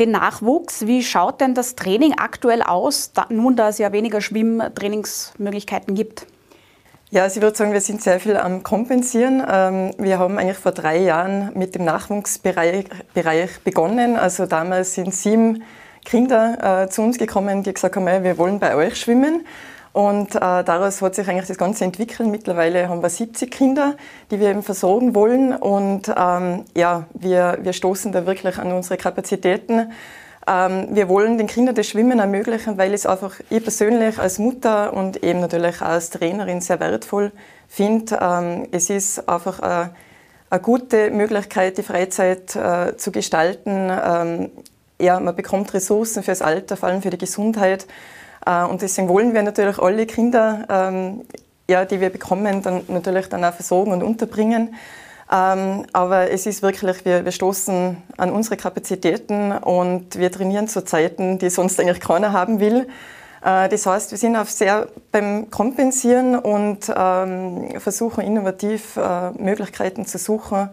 den 0.00 0.10
Nachwuchs. 0.10 0.86
Wie 0.86 1.02
schaut 1.02 1.40
denn 1.40 1.54
das 1.54 1.76
Training 1.76 2.14
aktuell 2.18 2.62
aus, 2.62 3.12
da, 3.12 3.26
nun 3.28 3.56
da 3.56 3.68
es 3.68 3.78
ja 3.78 3.92
weniger 3.92 4.20
Schwimmtrainingsmöglichkeiten 4.20 5.94
gibt? 5.94 6.26
Ja, 7.10 7.22
also 7.22 7.38
ich 7.38 7.42
würde 7.42 7.56
sagen, 7.56 7.72
wir 7.72 7.80
sind 7.80 8.02
sehr 8.02 8.20
viel 8.20 8.36
am 8.36 8.62
Kompensieren. 8.62 9.42
Ähm, 9.50 9.92
wir 9.96 10.18
haben 10.18 10.36
eigentlich 10.38 10.58
vor 10.58 10.72
drei 10.72 10.98
Jahren 10.98 11.52
mit 11.54 11.74
dem 11.74 11.84
Nachwuchsbereich 11.84 12.84
begonnen. 13.64 14.16
Also 14.16 14.44
damals 14.44 14.94
sind 14.94 15.14
sieben 15.14 15.62
Kinder 16.04 16.82
äh, 16.84 16.88
zu 16.90 17.02
uns 17.02 17.16
gekommen, 17.16 17.62
die 17.62 17.72
gesagt 17.72 17.96
haben, 17.96 18.06
wir 18.06 18.36
wollen 18.36 18.58
bei 18.58 18.74
euch 18.74 18.96
schwimmen. 18.96 19.46
Und 19.98 20.36
äh, 20.36 20.38
daraus 20.38 21.02
hat 21.02 21.16
sich 21.16 21.28
eigentlich 21.28 21.48
das 21.48 21.58
Ganze 21.58 21.84
entwickelt. 21.84 22.28
Mittlerweile 22.28 22.88
haben 22.88 23.02
wir 23.02 23.10
70 23.10 23.50
Kinder, 23.50 23.96
die 24.30 24.38
wir 24.38 24.50
eben 24.50 24.62
versorgen 24.62 25.16
wollen. 25.16 25.52
Und 25.52 26.06
ähm, 26.16 26.66
ja, 26.76 27.06
wir, 27.14 27.58
wir 27.62 27.72
stoßen 27.72 28.12
da 28.12 28.24
wirklich 28.24 28.58
an 28.58 28.70
unsere 28.70 28.96
Kapazitäten. 28.96 29.90
Ähm, 30.46 30.86
wir 30.92 31.08
wollen 31.08 31.36
den 31.36 31.48
Kindern 31.48 31.74
das 31.74 31.88
Schwimmen 31.88 32.20
ermöglichen, 32.20 32.78
weil 32.78 32.90
ich 32.90 33.00
es 33.00 33.06
einfach 33.06 33.40
ich 33.50 33.60
persönlich 33.60 34.20
als 34.20 34.38
Mutter 34.38 34.92
und 34.92 35.24
eben 35.24 35.40
natürlich 35.40 35.82
auch 35.82 35.88
als 35.88 36.10
Trainerin 36.10 36.60
sehr 36.60 36.78
wertvoll 36.78 37.32
finde. 37.66 38.20
Ähm, 38.22 38.68
es 38.70 38.90
ist 38.90 39.28
einfach 39.28 39.58
eine, 39.58 39.90
eine, 40.48 40.60
gute 40.60 41.10
Möglichkeit, 41.10 41.76
die 41.76 41.82
Freizeit 41.82 42.54
äh, 42.54 42.96
zu 42.96 43.10
gestalten. 43.10 43.90
Ähm, 43.90 44.50
ja, 45.00 45.18
man 45.18 45.34
bekommt 45.34 45.74
Ressourcen 45.74 46.22
fürs 46.22 46.40
Alter, 46.40 46.76
vor 46.76 46.88
allem 46.88 47.02
für 47.02 47.10
die 47.10 47.18
Gesundheit. 47.18 47.88
Äh, 48.46 48.64
und 48.64 48.82
deswegen 48.82 49.08
wollen 49.08 49.34
wir 49.34 49.42
natürlich 49.42 49.78
alle 49.78 50.06
Kinder, 50.06 50.64
ähm, 50.68 51.22
ja, 51.68 51.84
die 51.84 52.00
wir 52.00 52.10
bekommen, 52.10 52.62
dann 52.62 52.82
natürlich 52.88 53.28
dann 53.28 53.44
auch 53.44 53.54
versorgen 53.54 53.92
und 53.92 54.02
unterbringen. 54.02 54.74
Ähm, 55.30 55.84
aber 55.92 56.30
es 56.30 56.46
ist 56.46 56.62
wirklich, 56.62 57.04
wir, 57.04 57.24
wir 57.24 57.32
stoßen 57.32 57.98
an 58.16 58.30
unsere 58.30 58.56
Kapazitäten 58.56 59.52
und 59.52 60.18
wir 60.18 60.32
trainieren 60.32 60.68
zu 60.68 60.84
Zeiten, 60.84 61.38
die 61.38 61.50
sonst 61.50 61.78
eigentlich 61.78 62.00
keiner 62.00 62.32
haben 62.32 62.60
will. 62.60 62.88
Äh, 63.44 63.68
das 63.68 63.84
heißt, 63.84 64.10
wir 64.10 64.18
sind 64.18 64.36
auf 64.36 64.50
sehr 64.50 64.88
beim 65.12 65.50
Kompensieren 65.50 66.38
und 66.38 66.92
ähm, 66.94 67.78
versuchen 67.78 68.24
innovativ 68.24 68.96
äh, 68.96 69.30
Möglichkeiten 69.32 70.06
zu 70.06 70.16
suchen, 70.16 70.70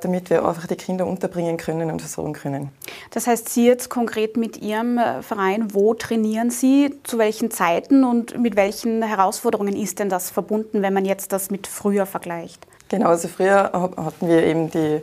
damit 0.00 0.30
wir 0.30 0.44
einfach 0.44 0.66
die 0.66 0.76
Kinder 0.76 1.06
unterbringen 1.06 1.56
können 1.56 1.90
und 1.90 2.00
versorgen 2.00 2.32
können. 2.32 2.70
Das 3.10 3.26
heißt, 3.26 3.48
Sie 3.48 3.66
jetzt 3.66 3.88
konkret 3.88 4.36
mit 4.36 4.56
Ihrem 4.58 4.98
äh, 4.98 5.22
Verein, 5.22 5.74
wo 5.74 5.94
trainieren 5.94 6.50
Sie, 6.50 6.94
zu 7.04 7.18
welchen 7.18 7.50
Zeiten 7.50 8.04
und 8.04 8.38
mit 8.38 8.56
welchen 8.56 9.02
Herausforderungen 9.02 9.76
ist 9.76 9.98
denn 9.98 10.08
das 10.08 10.30
verbunden, 10.30 10.82
wenn 10.82 10.92
man 10.92 11.04
jetzt 11.04 11.32
das 11.32 11.50
mit 11.50 11.66
früher 11.66 12.06
vergleicht? 12.06 12.66
Genau, 12.88 13.08
also 13.08 13.28
früher 13.28 13.70
hatten 13.72 14.28
wir 14.28 14.42
eben 14.42 14.70
die, 14.70 15.00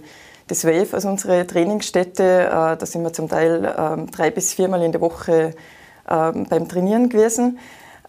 das 0.47 0.65
WAVE 0.65 0.93
als 0.93 1.05
unsere 1.05 1.47
Trainingsstätte. 1.47 2.23
Äh, 2.23 2.77
da 2.77 2.85
sind 2.85 3.03
wir 3.03 3.13
zum 3.13 3.29
Teil 3.29 3.73
ähm, 3.77 4.11
drei 4.11 4.31
bis 4.31 4.53
viermal 4.53 4.83
in 4.83 4.91
der 4.91 5.01
Woche 5.01 5.53
ähm, 6.09 6.45
beim 6.49 6.67
Trainieren 6.67 7.09
gewesen. 7.09 7.59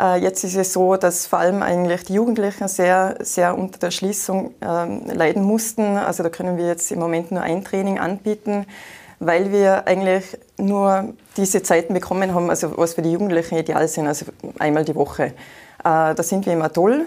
Äh, 0.01 0.21
jetzt 0.21 0.45
ist 0.45 0.57
es 0.57 0.73
so, 0.73 0.97
dass 0.97 1.27
vor 1.27 1.39
allem 1.39 1.63
eigentlich 1.63 2.05
die 2.05 2.15
Jugendlichen 2.15 2.69
sehr, 2.69 3.17
sehr 3.21 3.57
unter 3.57 3.79
der 3.79 3.91
Schließung 3.91 4.55
ähm, 4.61 5.03
leiden 5.07 5.43
mussten. 5.43 5.97
Also 5.97 6.23
da 6.23 6.31
können 6.31 6.57
wir 6.57 6.67
jetzt 6.67 6.91
im 6.93 7.01
Moment 7.01 7.31
nur 7.33 7.43
ein 7.43 7.65
Training 7.65 7.99
anbieten, 7.99 8.67
weil 9.19 9.51
wir 9.53 9.87
eigentlich 9.87 10.39
nur 10.57 11.15
diese 11.37 11.63
Zeiten 11.63 11.95
bekommen 11.95 12.35
haben, 12.35 12.51
also 12.51 12.77
was 12.77 12.95
für 12.95 13.03
die 13.03 13.13
Jugendlichen 13.13 13.57
ideal 13.57 13.89
sind, 13.89 14.07
also 14.07 14.27
einmal 14.59 14.85
die 14.85 14.95
Woche. 14.95 15.25
Äh, 15.25 15.33
da 15.83 16.23
sind 16.23 16.47
wir 16.47 16.53
im 16.53 16.63
Atoll 16.63 17.05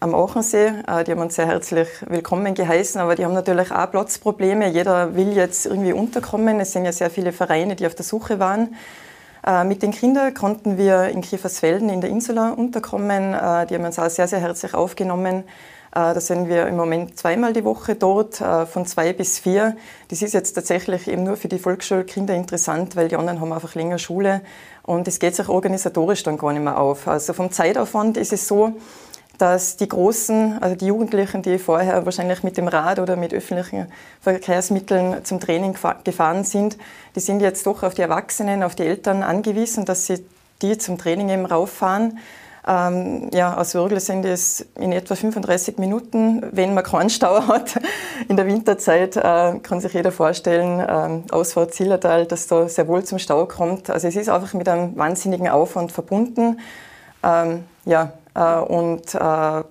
am 0.00 0.14
Aachensee. 0.14 0.72
Äh, 0.86 1.04
die 1.04 1.12
haben 1.12 1.20
uns 1.20 1.36
sehr 1.36 1.46
herzlich 1.46 1.88
willkommen 2.08 2.54
geheißen, 2.54 3.00
aber 3.00 3.14
die 3.14 3.24
haben 3.24 3.34
natürlich 3.34 3.70
auch 3.70 3.90
Platzprobleme. 3.90 4.68
Jeder 4.68 5.14
will 5.14 5.34
jetzt 5.34 5.66
irgendwie 5.66 5.92
unterkommen. 5.92 6.58
Es 6.60 6.72
sind 6.72 6.86
ja 6.86 6.92
sehr 6.92 7.10
viele 7.10 7.32
Vereine, 7.32 7.76
die 7.76 7.86
auf 7.86 7.94
der 7.94 8.04
Suche 8.04 8.38
waren. 8.38 8.74
Äh, 9.46 9.64
mit 9.64 9.82
den 9.82 9.90
Kindern 9.90 10.34
konnten 10.34 10.76
wir 10.76 11.08
in 11.08 11.20
Kiefersfelden 11.20 11.88
in 11.88 12.00
der 12.00 12.10
Insula 12.10 12.50
unterkommen. 12.50 13.34
Äh, 13.34 13.66
die 13.66 13.74
haben 13.74 13.84
uns 13.84 13.98
auch 13.98 14.10
sehr, 14.10 14.28
sehr 14.28 14.40
herzlich 14.40 14.74
aufgenommen. 14.74 15.44
Da 15.92 16.20
sind 16.20 16.48
wir 16.48 16.68
im 16.68 16.76
Moment 16.76 17.18
zweimal 17.18 17.52
die 17.52 17.64
Woche 17.64 17.96
dort, 17.96 18.36
von 18.36 18.86
zwei 18.86 19.12
bis 19.12 19.40
vier. 19.40 19.76
Das 20.06 20.22
ist 20.22 20.34
jetzt 20.34 20.52
tatsächlich 20.52 21.08
eben 21.08 21.24
nur 21.24 21.36
für 21.36 21.48
die 21.48 21.58
Volksschulkinder 21.58 22.32
interessant, 22.32 22.94
weil 22.94 23.08
die 23.08 23.16
anderen 23.16 23.40
haben 23.40 23.52
einfach 23.52 23.74
länger 23.74 23.98
Schule 23.98 24.40
und 24.84 25.08
es 25.08 25.18
geht 25.18 25.34
sich 25.34 25.48
organisatorisch 25.48 26.22
dann 26.22 26.38
gar 26.38 26.52
nicht 26.52 26.62
mehr 26.62 26.78
auf. 26.78 27.08
Also 27.08 27.32
vom 27.32 27.50
Zeitaufwand 27.50 28.18
ist 28.18 28.32
es 28.32 28.46
so, 28.46 28.74
dass 29.40 29.76
die 29.76 29.88
Großen, 29.88 30.58
also 30.60 30.76
die 30.76 30.86
Jugendlichen, 30.86 31.40
die 31.40 31.58
vorher 31.58 32.04
wahrscheinlich 32.04 32.42
mit 32.42 32.58
dem 32.58 32.68
Rad 32.68 32.98
oder 32.98 33.16
mit 33.16 33.32
öffentlichen 33.32 33.86
Verkehrsmitteln 34.20 35.24
zum 35.24 35.40
Training 35.40 35.74
gefahren 36.04 36.44
sind, 36.44 36.76
die 37.16 37.20
sind 37.20 37.40
jetzt 37.40 37.66
doch 37.66 37.82
auf 37.82 37.94
die 37.94 38.02
Erwachsenen, 38.02 38.62
auf 38.62 38.74
die 38.74 38.84
Eltern 38.84 39.22
angewiesen, 39.22 39.86
dass 39.86 40.06
sie 40.06 40.24
die 40.60 40.76
zum 40.76 40.98
Training 40.98 41.30
eben 41.30 41.46
rauffahren. 41.46 42.18
Ähm, 42.68 43.30
ja, 43.32 43.56
aus 43.56 43.74
Würgel 43.74 43.98
sind 44.00 44.26
es 44.26 44.66
in 44.78 44.92
etwa 44.92 45.14
35 45.14 45.78
Minuten, 45.78 46.42
wenn 46.52 46.74
man 46.74 46.84
keinen 46.84 47.08
Stau 47.08 47.42
hat. 47.48 47.80
In 48.28 48.36
der 48.36 48.46
Winterzeit 48.46 49.16
äh, 49.16 49.58
kann 49.62 49.80
sich 49.80 49.94
jeder 49.94 50.12
vorstellen, 50.12 50.84
ähm, 50.86 51.24
Ausfahrt 51.30 51.72
Zillertal, 51.72 52.26
dass 52.26 52.46
da 52.46 52.68
sehr 52.68 52.86
wohl 52.88 53.04
zum 53.04 53.18
Stau 53.18 53.46
kommt. 53.46 53.88
Also 53.88 54.06
es 54.06 54.16
ist 54.16 54.28
einfach 54.28 54.52
mit 54.52 54.68
einem 54.68 54.94
wahnsinnigen 54.96 55.48
Aufwand 55.48 55.92
verbunden. 55.92 56.60
Ähm, 57.22 57.64
ja, 57.86 58.12
und 58.38 59.14
äh, 59.14 59.64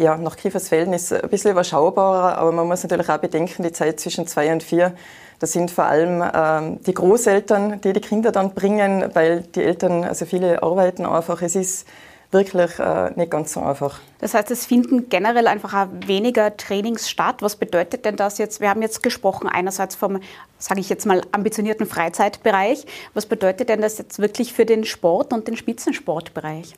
ja, 0.00 0.16
nach 0.16 0.36
Kiefersfelden 0.36 0.92
ist 0.92 1.12
ein 1.12 1.28
bisschen 1.28 1.50
überschaubarer, 1.50 2.38
aber 2.38 2.52
man 2.52 2.66
muss 2.68 2.82
natürlich 2.84 3.08
auch 3.08 3.18
bedenken, 3.18 3.64
die 3.64 3.72
Zeit 3.72 3.98
zwischen 3.98 4.26
zwei 4.26 4.52
und 4.52 4.62
vier, 4.62 4.94
das 5.40 5.52
sind 5.52 5.70
vor 5.70 5.84
allem 5.84 6.22
ähm, 6.34 6.82
die 6.84 6.94
Großeltern, 6.94 7.80
die 7.80 7.92
die 7.92 8.00
Kinder 8.00 8.32
dann 8.32 8.54
bringen, 8.54 9.10
weil 9.14 9.42
die 9.42 9.62
Eltern, 9.62 10.04
also 10.04 10.24
viele 10.24 10.62
arbeiten 10.62 11.06
einfach. 11.06 11.42
Es 11.42 11.54
ist 11.54 11.86
wirklich 12.30 12.78
äh, 12.78 13.10
nicht 13.14 13.30
ganz 13.30 13.52
so 13.52 13.60
einfach. 13.60 14.00
Das 14.20 14.34
heißt, 14.34 14.50
es 14.50 14.66
finden 14.66 15.08
generell 15.08 15.46
einfach 15.46 15.74
auch 15.74 15.86
weniger 16.06 16.56
Trainings 16.56 17.08
statt. 17.08 17.36
Was 17.40 17.56
bedeutet 17.56 18.04
denn 18.04 18.16
das 18.16 18.38
jetzt? 18.38 18.60
Wir 18.60 18.68
haben 18.68 18.82
jetzt 18.82 19.02
gesprochen 19.02 19.48
einerseits 19.48 19.94
vom, 19.94 20.20
sage 20.58 20.80
ich 20.80 20.88
jetzt 20.88 21.06
mal, 21.06 21.22
ambitionierten 21.32 21.86
Freizeitbereich. 21.86 22.84
Was 23.14 23.26
bedeutet 23.26 23.68
denn 23.68 23.80
das 23.80 23.96
jetzt 23.98 24.18
wirklich 24.18 24.52
für 24.52 24.66
den 24.66 24.84
Sport 24.84 25.32
und 25.32 25.48
den 25.48 25.56
Spitzensportbereich? 25.56 26.74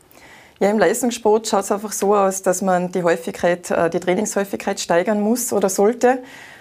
Ja, 0.63 0.69
im 0.69 0.79
Leistungssport 0.79 1.49
schaut 1.49 1.65
es 1.65 1.73
einfach 1.73 1.93
so 1.93 2.15
aus, 2.15 2.43
dass 2.43 2.61
man 2.61 2.93
die 2.93 3.03
Häufigkeit, 3.03 3.71
äh, 3.71 3.89
die 3.89 3.99
Trainingshäufigkeit 3.99 4.79
steigern 4.79 5.23
muss 5.23 5.55
oder 5.55 5.71
sollte. 5.71 6.09
Äh, 6.09 6.19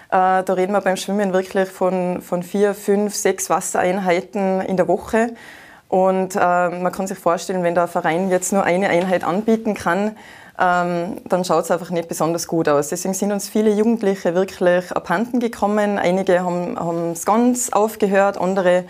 da 0.08 0.52
reden 0.54 0.72
wir 0.72 0.80
beim 0.80 0.96
Schwimmen 0.96 1.34
wirklich 1.34 1.68
von, 1.68 2.22
von 2.22 2.42
vier, 2.42 2.72
fünf, 2.72 3.14
sechs 3.14 3.50
Wassereinheiten 3.50 4.62
in 4.62 4.78
der 4.78 4.88
Woche. 4.88 5.34
Und 5.88 6.34
äh, 6.34 6.38
man 6.38 6.90
kann 6.92 7.08
sich 7.08 7.18
vorstellen, 7.18 7.62
wenn 7.62 7.74
der 7.74 7.88
Verein 7.88 8.30
jetzt 8.30 8.54
nur 8.54 8.64
eine 8.64 8.88
Einheit 8.88 9.22
anbieten 9.22 9.74
kann, 9.74 10.16
ähm, 10.58 11.18
dann 11.28 11.44
schaut 11.44 11.64
es 11.64 11.70
einfach 11.70 11.90
nicht 11.90 12.08
besonders 12.08 12.46
gut 12.46 12.70
aus. 12.70 12.88
Deswegen 12.88 13.12
sind 13.12 13.32
uns 13.32 13.50
viele 13.50 13.70
Jugendliche 13.70 14.34
wirklich 14.34 14.92
abhanden 14.92 15.40
gekommen. 15.40 15.98
Einige 15.98 16.42
haben 16.42 17.12
es 17.12 17.26
ganz 17.26 17.70
aufgehört, 17.70 18.38
andere 18.38 18.84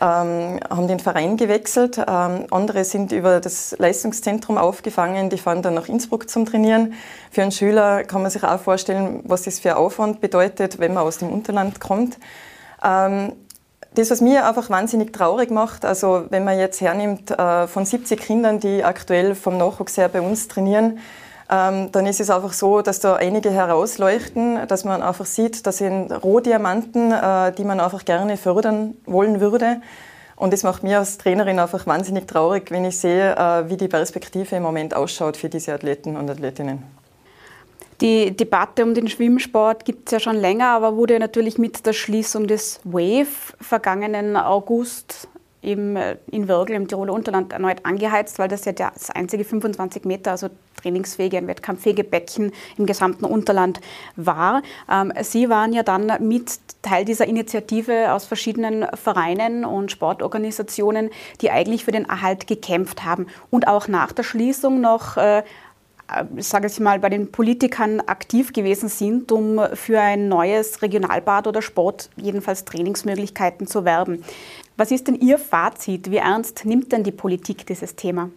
ähm, 0.00 0.60
haben 0.68 0.88
den 0.88 1.00
Verein 1.00 1.36
gewechselt. 1.36 1.98
Ähm, 1.98 2.46
andere 2.50 2.84
sind 2.84 3.12
über 3.12 3.40
das 3.40 3.74
Leistungszentrum 3.78 4.58
aufgefangen, 4.58 5.30
die 5.30 5.38
fahren 5.38 5.62
dann 5.62 5.74
nach 5.74 5.88
Innsbruck 5.88 6.28
zum 6.28 6.44
Trainieren. 6.44 6.94
Für 7.30 7.42
einen 7.42 7.52
Schüler 7.52 8.04
kann 8.04 8.22
man 8.22 8.30
sich 8.30 8.44
auch 8.44 8.60
vorstellen, 8.60 9.20
was 9.24 9.42
das 9.42 9.58
für 9.58 9.76
Aufwand 9.76 10.20
bedeutet, 10.20 10.78
wenn 10.78 10.94
man 10.94 11.04
aus 11.04 11.18
dem 11.18 11.30
Unterland 11.30 11.80
kommt. 11.80 12.18
Ähm, 12.84 13.32
das, 13.94 14.10
was 14.10 14.20
mir 14.20 14.46
einfach 14.46 14.68
wahnsinnig 14.68 15.12
traurig 15.14 15.50
macht, 15.50 15.86
also 15.86 16.26
wenn 16.28 16.44
man 16.44 16.58
jetzt 16.58 16.82
hernimmt 16.82 17.30
äh, 17.30 17.66
von 17.66 17.86
70 17.86 18.20
Kindern, 18.20 18.60
die 18.60 18.84
aktuell 18.84 19.34
vom 19.34 19.56
Nachwuchs 19.56 19.96
her 19.96 20.08
bei 20.08 20.20
uns 20.20 20.48
trainieren, 20.48 20.98
ähm, 21.48 21.92
dann 21.92 22.06
ist 22.06 22.20
es 22.20 22.30
einfach 22.30 22.52
so, 22.52 22.82
dass 22.82 23.00
da 23.00 23.14
einige 23.14 23.50
herausleuchten, 23.50 24.66
dass 24.66 24.84
man 24.84 25.02
einfach 25.02 25.26
sieht, 25.26 25.66
das 25.66 25.78
sind 25.78 26.10
Rohdiamanten, 26.10 27.12
äh, 27.12 27.52
die 27.52 27.64
man 27.64 27.78
einfach 27.78 28.04
gerne 28.04 28.36
fördern 28.36 28.94
wollen 29.06 29.40
würde. 29.40 29.80
Und 30.34 30.52
das 30.52 30.64
macht 30.64 30.82
mir 30.82 30.98
als 30.98 31.18
Trainerin 31.18 31.58
einfach 31.58 31.86
wahnsinnig 31.86 32.26
traurig, 32.26 32.70
wenn 32.70 32.84
ich 32.84 32.98
sehe, 32.98 33.34
äh, 33.36 33.70
wie 33.70 33.76
die 33.76 33.88
Perspektive 33.88 34.56
im 34.56 34.62
Moment 34.62 34.94
ausschaut 34.94 35.36
für 35.36 35.48
diese 35.48 35.72
Athleten 35.72 36.16
und 36.16 36.28
Athletinnen. 36.28 36.82
Die 38.02 38.36
Debatte 38.36 38.84
um 38.84 38.92
den 38.92 39.08
Schwimmsport 39.08 39.86
gibt 39.86 40.08
es 40.08 40.12
ja 40.12 40.20
schon 40.20 40.36
länger, 40.36 40.68
aber 40.68 40.96
wurde 40.96 41.18
natürlich 41.18 41.56
mit 41.56 41.86
der 41.86 41.94
Schließung 41.94 42.46
des 42.46 42.80
WAVE 42.84 43.54
vergangenen 43.60 44.36
August 44.36 45.28
eben 45.62 45.96
äh, 45.96 46.16
in 46.30 46.48
Würgel 46.48 46.76
im 46.76 46.88
Tiroler 46.88 47.12
Unterland 47.12 47.52
erneut 47.52 47.84
angeheizt, 47.84 48.38
weil 48.38 48.48
das 48.48 48.64
ja 48.64 48.72
das 48.72 49.10
einzige 49.10 49.44
25 49.44 50.04
Meter, 50.04 50.32
also 50.32 50.48
trainingsfähige, 50.80 51.38
ein 51.38 51.48
wettkampffähige 51.48 52.04
Becken 52.04 52.52
im 52.76 52.86
gesamten 52.86 53.24
Unterland 53.24 53.80
war. 54.16 54.62
Ähm, 54.90 55.12
Sie 55.22 55.48
waren 55.48 55.72
ja 55.72 55.82
dann 55.82 56.12
mit 56.20 56.58
Teil 56.82 57.04
dieser 57.04 57.26
Initiative 57.26 58.12
aus 58.12 58.26
verschiedenen 58.26 58.86
Vereinen 58.94 59.64
und 59.64 59.90
Sportorganisationen, 59.90 61.10
die 61.40 61.50
eigentlich 61.50 61.84
für 61.84 61.92
den 61.92 62.04
Erhalt 62.04 62.46
gekämpft 62.46 63.04
haben 63.04 63.26
und 63.50 63.66
auch 63.66 63.88
nach 63.88 64.12
der 64.12 64.22
Schließung 64.22 64.80
noch 64.80 65.16
äh, 65.16 65.42
ich 66.36 66.46
sage 66.46 66.66
jetzt 66.66 66.80
mal, 66.80 66.98
bei 66.98 67.08
den 67.08 67.32
Politikern 67.32 68.00
aktiv 68.00 68.52
gewesen 68.52 68.88
sind, 68.88 69.32
um 69.32 69.60
für 69.74 70.00
ein 70.00 70.28
neues 70.28 70.82
Regionalbad 70.82 71.46
oder 71.46 71.62
Sport, 71.62 72.10
jedenfalls 72.16 72.64
Trainingsmöglichkeiten 72.64 73.66
zu 73.66 73.84
werben. 73.84 74.22
Was 74.76 74.90
ist 74.90 75.08
denn 75.08 75.14
Ihr 75.14 75.38
Fazit? 75.38 76.10
Wie 76.10 76.18
ernst 76.18 76.64
nimmt 76.64 76.92
denn 76.92 77.02
die 77.02 77.12
Politik 77.12 77.66
dieses 77.66 77.96
Thema? 77.96 78.30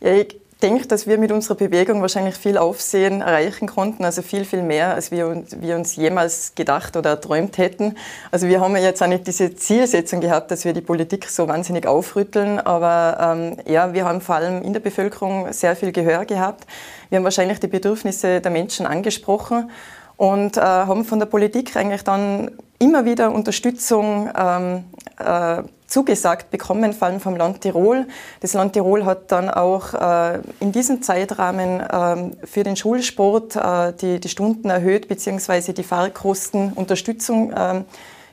Ja, 0.00 0.12
ich 0.12 0.38
denke, 0.62 0.86
dass 0.86 1.06
wir 1.06 1.16
mit 1.16 1.32
unserer 1.32 1.54
Bewegung 1.54 2.02
wahrscheinlich 2.02 2.34
viel 2.34 2.58
Aufsehen 2.58 3.22
erreichen 3.22 3.66
konnten, 3.66 4.04
also 4.04 4.20
viel, 4.20 4.44
viel 4.44 4.62
mehr, 4.62 4.94
als 4.94 5.10
wir, 5.10 5.44
wir 5.58 5.76
uns 5.76 5.96
jemals 5.96 6.54
gedacht 6.54 6.96
oder 6.96 7.10
erträumt 7.10 7.56
hätten. 7.56 7.96
Also 8.30 8.48
wir 8.48 8.60
haben 8.60 8.76
ja 8.76 8.82
jetzt 8.82 9.02
auch 9.02 9.06
nicht 9.06 9.26
diese 9.26 9.54
Zielsetzung 9.54 10.20
gehabt, 10.20 10.50
dass 10.50 10.66
wir 10.66 10.74
die 10.74 10.82
Politik 10.82 11.26
so 11.28 11.48
wahnsinnig 11.48 11.86
aufrütteln, 11.86 12.58
aber 12.58 13.16
ähm, 13.20 13.56
ja, 13.66 13.94
wir 13.94 14.04
haben 14.04 14.20
vor 14.20 14.34
allem 14.34 14.62
in 14.62 14.74
der 14.74 14.80
Bevölkerung 14.80 15.50
sehr 15.54 15.74
viel 15.76 15.92
Gehör 15.92 16.26
gehabt. 16.26 16.66
Wir 17.08 17.16
haben 17.16 17.24
wahrscheinlich 17.24 17.60
die 17.60 17.68
Bedürfnisse 17.68 18.42
der 18.42 18.50
Menschen 18.50 18.84
angesprochen 18.84 19.70
und 20.18 20.58
äh, 20.58 20.60
haben 20.60 21.06
von 21.06 21.18
der 21.18 21.26
Politik 21.26 21.74
eigentlich 21.76 22.04
dann 22.04 22.50
immer 22.80 23.04
wieder 23.04 23.30
Unterstützung 23.32 24.28
ähm, 24.36 24.84
äh, 25.18 25.62
zugesagt 25.86 26.50
bekommen, 26.50 26.92
vor 26.92 27.08
allem 27.08 27.20
vom 27.20 27.36
Land 27.36 27.60
Tirol. 27.60 28.06
Das 28.40 28.54
Land 28.54 28.72
Tirol 28.72 29.04
hat 29.04 29.30
dann 29.30 29.50
auch 29.50 29.92
äh, 29.94 30.40
in 30.60 30.72
diesem 30.72 31.02
Zeitrahmen 31.02 31.80
äh, 31.80 32.46
für 32.46 32.64
den 32.64 32.76
Schulsport 32.76 33.56
äh, 33.56 33.92
die, 34.00 34.18
die, 34.18 34.28
Stunden 34.28 34.70
erhöht 34.70 35.08
bzw. 35.08 35.72
die 35.72 35.82
Fahrkosten 35.82 36.72
Unterstützung 36.72 37.52
ähm, 37.56 37.84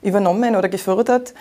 übernommen 0.02 0.56
oder 0.56 0.70
gefördert. 0.70 1.34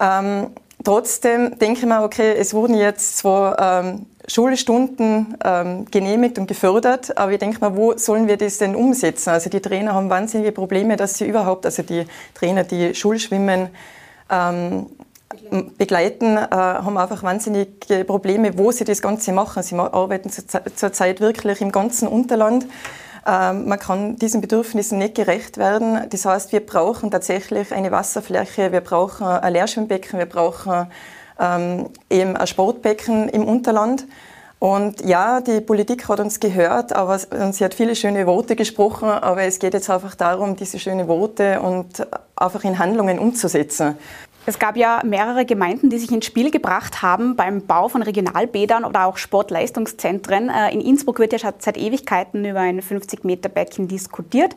Ähm, 0.00 0.48
trotzdem 0.82 1.58
denke 1.58 1.80
ich 1.80 1.86
mir, 1.86 2.02
okay, 2.02 2.34
es 2.38 2.54
wurden 2.54 2.76
jetzt 2.76 3.18
zwar 3.18 3.82
ähm, 3.84 4.06
Schulstunden 4.28 5.36
ähm, 5.42 5.86
genehmigt 5.90 6.38
und 6.38 6.46
gefördert, 6.46 7.16
aber 7.16 7.32
ich 7.32 7.38
denke 7.38 7.60
mal, 7.60 7.74
wo 7.76 7.96
sollen 7.96 8.28
wir 8.28 8.36
das 8.36 8.58
denn 8.58 8.74
umsetzen? 8.76 9.30
Also 9.30 9.48
die 9.48 9.60
Trainer 9.60 9.94
haben 9.94 10.10
wahnsinnige 10.10 10.52
Probleme, 10.52 10.96
dass 10.96 11.16
sie 11.16 11.26
überhaupt, 11.26 11.64
also 11.64 11.82
die 11.82 12.04
Trainer, 12.34 12.62
die 12.64 12.94
Schulschwimmen 12.94 13.70
ähm, 14.30 14.86
begleiten, 15.78 16.36
äh, 16.36 16.50
haben 16.50 16.98
einfach 16.98 17.22
wahnsinnige 17.22 18.04
Probleme, 18.04 18.58
wo 18.58 18.70
sie 18.70 18.84
das 18.84 19.00
Ganze 19.00 19.32
machen. 19.32 19.62
Sie 19.62 19.74
arbeiten 19.76 20.30
zurzeit 20.30 21.20
wirklich 21.20 21.60
im 21.62 21.72
ganzen 21.72 22.06
Unterland. 22.06 22.66
Ähm, 23.26 23.66
man 23.66 23.78
kann 23.78 24.16
diesen 24.16 24.40
Bedürfnissen 24.40 24.98
nicht 24.98 25.14
gerecht 25.14 25.58
werden. 25.58 26.08
Das 26.10 26.24
heißt, 26.24 26.52
wir 26.52 26.60
brauchen 26.60 27.10
tatsächlich 27.10 27.72
eine 27.72 27.90
Wasserfläche, 27.90 28.72
wir 28.72 28.80
brauchen 28.80 29.26
ein 29.26 29.52
Leerschwimmbecken, 29.52 30.18
wir 30.18 30.26
brauchen 30.26 30.86
ähm, 31.38 31.90
eben 32.10 32.36
ein 32.36 32.46
Sportbecken 32.46 33.28
im 33.28 33.44
Unterland. 33.44 34.06
Und 34.58 35.04
ja, 35.04 35.40
die 35.40 35.60
Politik 35.60 36.08
hat 36.08 36.18
uns 36.18 36.40
gehört, 36.40 36.92
aber 36.92 37.18
sie 37.18 37.64
hat 37.64 37.74
viele 37.74 37.94
schöne 37.94 38.26
Worte 38.26 38.56
gesprochen, 38.56 39.08
aber 39.08 39.42
es 39.42 39.60
geht 39.60 39.72
jetzt 39.72 39.88
einfach 39.88 40.16
darum, 40.16 40.56
diese 40.56 40.80
schönen 40.80 41.06
Worte 41.06 41.60
und 41.60 42.04
einfach 42.34 42.64
in 42.64 42.78
Handlungen 42.78 43.20
umzusetzen. 43.20 43.96
Es 44.46 44.58
gab 44.58 44.78
ja 44.78 45.02
mehrere 45.04 45.44
Gemeinden, 45.44 45.90
die 45.90 45.98
sich 45.98 46.10
ins 46.10 46.24
Spiel 46.24 46.50
gebracht 46.50 47.02
haben 47.02 47.36
beim 47.36 47.66
Bau 47.66 47.88
von 47.88 48.02
Regionalbädern 48.02 48.86
oder 48.86 49.04
auch 49.04 49.18
Sportleistungszentren. 49.18 50.48
Äh, 50.48 50.72
in 50.72 50.80
Innsbruck 50.80 51.18
wird 51.18 51.34
ja 51.34 51.38
schon 51.38 51.52
seit 51.58 51.76
Ewigkeiten 51.76 52.46
über 52.46 52.60
ein 52.60 52.80
50-Meter-Becken 52.80 53.88
diskutiert. 53.88 54.56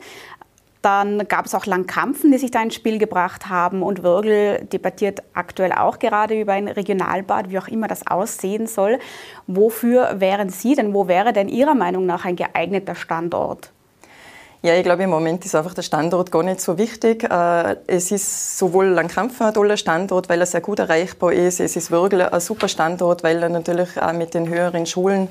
Dann 0.82 1.26
gab 1.28 1.46
es 1.46 1.54
auch 1.54 1.64
Langkampfen, 1.64 2.32
die 2.32 2.38
sich 2.38 2.50
da 2.50 2.60
ins 2.60 2.74
Spiel 2.74 2.98
gebracht 2.98 3.48
haben. 3.48 3.82
Und 3.82 4.02
Würgel 4.02 4.64
debattiert 4.64 5.22
aktuell 5.32 5.72
auch 5.72 6.00
gerade 6.00 6.40
über 6.40 6.52
ein 6.52 6.68
Regionalbad, 6.68 7.50
wie 7.50 7.58
auch 7.58 7.68
immer 7.68 7.86
das 7.86 8.06
aussehen 8.06 8.66
soll. 8.66 8.98
Wofür 9.46 10.20
wären 10.20 10.50
Sie 10.50 10.74
denn, 10.74 10.92
wo 10.92 11.06
wäre 11.06 11.32
denn 11.32 11.48
Ihrer 11.48 11.74
Meinung 11.74 12.04
nach 12.04 12.24
ein 12.24 12.36
geeigneter 12.36 12.96
Standort? 12.96 13.70
Ja, 14.64 14.76
ich 14.76 14.84
glaube, 14.84 15.02
im 15.02 15.10
Moment 15.10 15.44
ist 15.44 15.56
einfach 15.56 15.74
der 15.74 15.82
Standort 15.82 16.30
gar 16.30 16.44
nicht 16.44 16.60
so 16.60 16.78
wichtig. 16.78 17.24
Äh, 17.24 17.76
es 17.88 18.12
ist 18.12 18.58
sowohl 18.58 18.86
Langkampfen 18.86 19.46
ein 19.46 19.54
toller 19.54 19.76
Standort, 19.76 20.28
weil 20.28 20.38
er 20.38 20.46
sehr 20.46 20.60
gut 20.60 20.78
erreichbar 20.78 21.32
ist. 21.32 21.58
Es 21.58 21.74
ist 21.74 21.90
Würgel 21.90 22.22
ein 22.22 22.40
super 22.40 22.68
Standort, 22.68 23.24
weil 23.24 23.42
er 23.42 23.48
natürlich 23.48 24.00
auch 24.00 24.12
mit 24.12 24.34
den 24.34 24.48
höheren 24.48 24.86
Schulen 24.86 25.26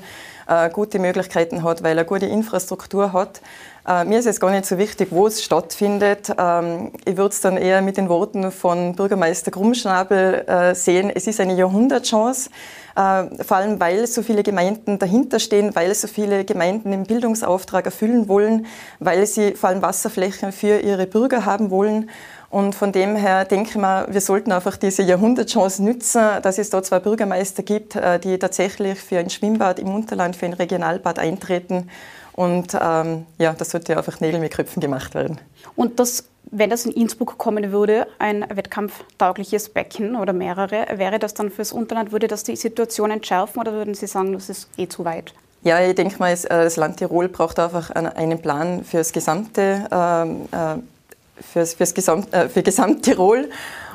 äh, 0.48 0.68
gute 0.68 0.98
Möglichkeiten 0.98 1.62
hat, 1.62 1.82
weil 1.82 1.96
er 1.96 2.04
gute 2.04 2.26
Infrastruktur 2.26 3.14
hat. 3.14 3.40
Äh, 3.86 4.04
mir 4.04 4.18
ist 4.18 4.26
es 4.26 4.40
gar 4.40 4.50
nicht 4.50 4.66
so 4.66 4.78
wichtig, 4.78 5.08
wo 5.10 5.26
es 5.26 5.42
stattfindet. 5.42 6.32
Ähm, 6.38 6.92
ich 7.04 7.16
würde 7.16 7.30
es 7.30 7.40
dann 7.40 7.56
eher 7.56 7.82
mit 7.82 7.96
den 7.96 8.08
Worten 8.08 8.50
von 8.52 8.94
Bürgermeister 8.94 9.50
Grummschnabel 9.50 10.74
sehen. 10.74 11.10
Es 11.14 11.26
ist 11.26 11.40
eine 11.40 11.54
Jahrhundertchance. 11.54 12.50
Äh, 12.94 13.42
vor 13.42 13.56
allem 13.56 13.80
weil 13.80 14.06
so 14.06 14.22
viele 14.22 14.42
Gemeinden 14.42 14.98
dahinter 14.98 15.38
stehen, 15.38 15.74
weil 15.74 15.94
so 15.94 16.08
viele 16.08 16.44
Gemeinden 16.44 16.90
den 16.90 17.04
Bildungsauftrag 17.04 17.86
erfüllen 17.86 18.28
wollen, 18.28 18.66
weil 18.98 19.26
sie 19.26 19.52
vor 19.52 19.70
allem 19.70 19.82
Wasserflächen 19.82 20.52
für 20.52 20.78
ihre 20.80 21.06
Bürger 21.06 21.44
haben 21.46 21.70
wollen. 21.70 22.10
Und 22.50 22.74
von 22.74 22.92
dem 22.92 23.16
her 23.16 23.46
denke 23.46 23.70
ich 23.70 23.76
mal, 23.76 24.06
wir 24.10 24.20
sollten 24.20 24.52
einfach 24.52 24.76
diese 24.76 25.02
Jahrhundertchance 25.02 25.82
nützen, 25.82 26.22
dass 26.42 26.58
es 26.58 26.68
da 26.68 26.82
zwei 26.82 27.00
Bürgermeister 27.00 27.62
gibt, 27.62 27.96
äh, 27.96 28.18
die 28.18 28.38
tatsächlich 28.38 29.00
für 29.00 29.18
ein 29.18 29.30
Schwimmbad 29.30 29.78
im 29.78 29.94
Unterland, 29.94 30.36
für 30.36 30.46
ein 30.46 30.52
Regionalbad 30.52 31.18
eintreten. 31.18 31.88
Und 32.34 32.76
ähm, 32.80 33.26
ja, 33.38 33.52
das 33.52 33.70
sollte 33.70 33.96
einfach 33.96 34.20
Nägel 34.20 34.40
mit 34.40 34.52
Köpfen 34.52 34.80
gemacht 34.80 35.14
werden. 35.14 35.38
Und 35.76 36.00
das 36.00 36.24
wenn 36.52 36.68
das 36.68 36.84
in 36.84 36.92
Innsbruck 36.92 37.38
kommen 37.38 37.72
würde, 37.72 38.06
ein 38.18 38.44
wettkampftaugliches 38.48 39.70
Becken 39.70 40.16
oder 40.16 40.34
mehrere, 40.34 40.86
wäre 40.96 41.18
das 41.18 41.32
dann 41.34 41.50
fürs 41.50 41.72
Unterland, 41.72 42.12
würde 42.12 42.28
das 42.28 42.44
die 42.44 42.56
Situation 42.56 43.10
entschärfen 43.10 43.58
oder 43.60 43.72
würden 43.72 43.94
Sie 43.94 44.06
sagen, 44.06 44.34
das 44.34 44.50
ist 44.50 44.68
eh 44.76 44.86
zu 44.86 45.04
weit? 45.04 45.32
Ja, 45.62 45.80
ich 45.80 45.94
denke 45.94 46.18
mal, 46.18 46.32
äh, 46.32 46.38
das 46.48 46.76
Land 46.76 46.98
Tirol 46.98 47.28
braucht 47.28 47.58
einfach 47.58 47.90
einen 47.90 48.40
Plan 48.40 48.84
fürs 48.84 49.12
gesamte, 49.12 49.88
ähm, 49.90 50.48
äh, 50.52 51.42
fürs, 51.42 51.74
fürs 51.74 51.94
Gesamt, 51.94 52.32
äh, 52.34 52.48
für 52.48 52.62
Gesamttirol. 52.62 53.48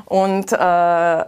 Und 0.06 0.52
äh, 0.52 1.26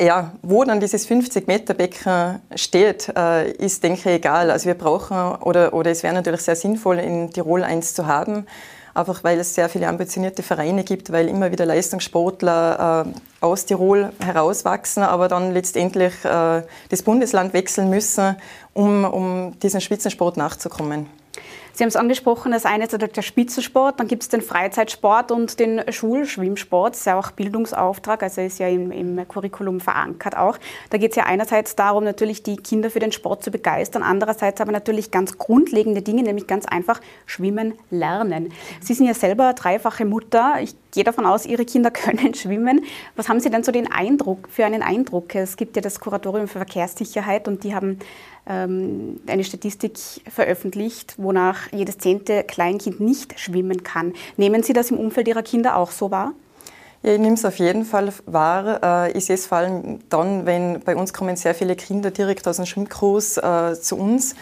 ja, 0.00 0.32
wo 0.42 0.64
dann 0.64 0.80
dieses 0.80 1.08
50-Meter-Becken 1.08 2.40
steht, 2.56 3.12
äh, 3.16 3.50
ist, 3.52 3.82
denke 3.82 4.00
ich, 4.00 4.06
egal. 4.06 4.50
Also 4.50 4.66
wir 4.66 4.74
brauchen, 4.74 5.36
oder, 5.42 5.72
oder 5.72 5.90
es 5.90 6.02
wäre 6.02 6.14
natürlich 6.14 6.42
sehr 6.42 6.56
sinnvoll, 6.56 6.98
in 6.98 7.30
Tirol 7.30 7.62
eins 7.62 7.94
zu 7.94 8.06
haben 8.06 8.46
einfach 8.94 9.24
weil 9.24 9.40
es 9.40 9.54
sehr 9.54 9.68
viele 9.68 9.88
ambitionierte 9.88 10.42
Vereine 10.42 10.84
gibt, 10.84 11.12
weil 11.12 11.28
immer 11.28 11.50
wieder 11.50 11.66
Leistungssportler 11.66 13.06
äh, 13.06 13.44
aus 13.44 13.66
Tirol 13.66 14.12
herauswachsen, 14.20 15.02
aber 15.02 15.28
dann 15.28 15.52
letztendlich 15.52 16.12
äh, 16.24 16.62
das 16.88 17.02
Bundesland 17.02 17.52
wechseln 17.52 17.90
müssen, 17.90 18.36
um, 18.72 19.04
um 19.04 19.58
diesem 19.58 19.80
Spitzensport 19.80 20.36
nachzukommen. 20.36 21.06
Sie 21.74 21.82
haben 21.82 21.88
es 21.88 21.96
angesprochen, 21.96 22.52
das 22.52 22.66
eine 22.66 22.84
ist 22.84 22.92
der 22.92 23.22
Spitzensport, 23.22 23.98
dann 23.98 24.06
gibt 24.06 24.22
es 24.22 24.28
den 24.28 24.42
Freizeitsport 24.42 25.32
und 25.32 25.58
den 25.58 25.82
Schulschwimmsport. 25.92 26.92
Das 26.92 27.00
ist 27.00 27.06
ja 27.06 27.18
auch 27.18 27.32
Bildungsauftrag, 27.32 28.22
also 28.22 28.42
ist 28.42 28.60
ja 28.60 28.68
im, 28.68 28.92
im 28.92 29.26
Curriculum 29.26 29.80
verankert 29.80 30.36
auch. 30.36 30.56
Da 30.90 30.98
geht 30.98 31.10
es 31.10 31.16
ja 31.16 31.24
einerseits 31.24 31.74
darum, 31.74 32.04
natürlich 32.04 32.44
die 32.44 32.56
Kinder 32.56 32.90
für 32.90 33.00
den 33.00 33.10
Sport 33.10 33.42
zu 33.42 33.50
begeistern, 33.50 34.04
andererseits 34.04 34.60
aber 34.60 34.70
natürlich 34.70 35.10
ganz 35.10 35.36
grundlegende 35.36 36.00
Dinge, 36.00 36.22
nämlich 36.22 36.46
ganz 36.46 36.64
einfach 36.64 37.00
Schwimmen 37.26 37.74
lernen. 37.90 38.52
Sie 38.80 38.94
sind 38.94 39.06
ja 39.06 39.14
selber 39.14 39.52
dreifache 39.52 40.04
Mutter. 40.04 40.54
Ich 40.60 40.76
gehe 40.94 41.04
davon 41.04 41.26
aus, 41.26 41.44
Ihre 41.44 41.64
Kinder 41.64 41.90
können 41.92 42.34
schwimmen. 42.34 42.84
Was 43.16 43.28
haben 43.28 43.40
Sie 43.40 43.50
denn 43.50 43.62
so 43.62 43.72
den 43.72 43.90
Eindruck, 43.90 44.48
für 44.48 44.64
einen 44.64 44.82
Eindruck? 44.82 45.34
Es 45.34 45.56
gibt 45.56 45.76
ja 45.76 45.82
das 45.82 46.00
Kuratorium 46.00 46.48
für 46.48 46.58
Verkehrssicherheit 46.58 47.46
und 47.48 47.64
die 47.64 47.74
haben 47.74 47.98
ähm, 48.46 49.20
eine 49.26 49.44
Statistik 49.44 49.98
veröffentlicht, 50.28 51.14
wonach 51.18 51.72
jedes 51.72 51.98
zehnte 51.98 52.44
Kleinkind 52.44 53.00
nicht 53.00 53.38
schwimmen 53.38 53.82
kann. 53.82 54.14
Nehmen 54.36 54.62
Sie 54.62 54.72
das 54.72 54.90
im 54.90 54.98
Umfeld 54.98 55.28
Ihrer 55.28 55.42
Kinder 55.42 55.76
auch 55.76 55.90
so 55.90 56.10
wahr? 56.10 56.32
Ich 57.02 57.18
nehme 57.18 57.34
es 57.34 57.44
auf 57.44 57.58
jeden 57.58 57.84
Fall 57.84 58.10
wahr. 58.24 58.82
Äh, 58.82 59.12
ich 59.12 59.26
sehe 59.26 59.34
es 59.34 59.46
vor 59.46 59.58
allem 59.58 59.98
dann, 60.08 60.46
wenn 60.46 60.80
bei 60.80 60.96
uns 60.96 61.12
kommen 61.12 61.36
sehr 61.36 61.54
viele 61.54 61.76
Kinder 61.76 62.10
direkt 62.10 62.48
aus 62.48 62.56
dem 62.56 62.64
Schwimmkurs 62.64 63.36
äh, 63.36 63.74
zu 63.78 63.98
uns. 63.98 64.34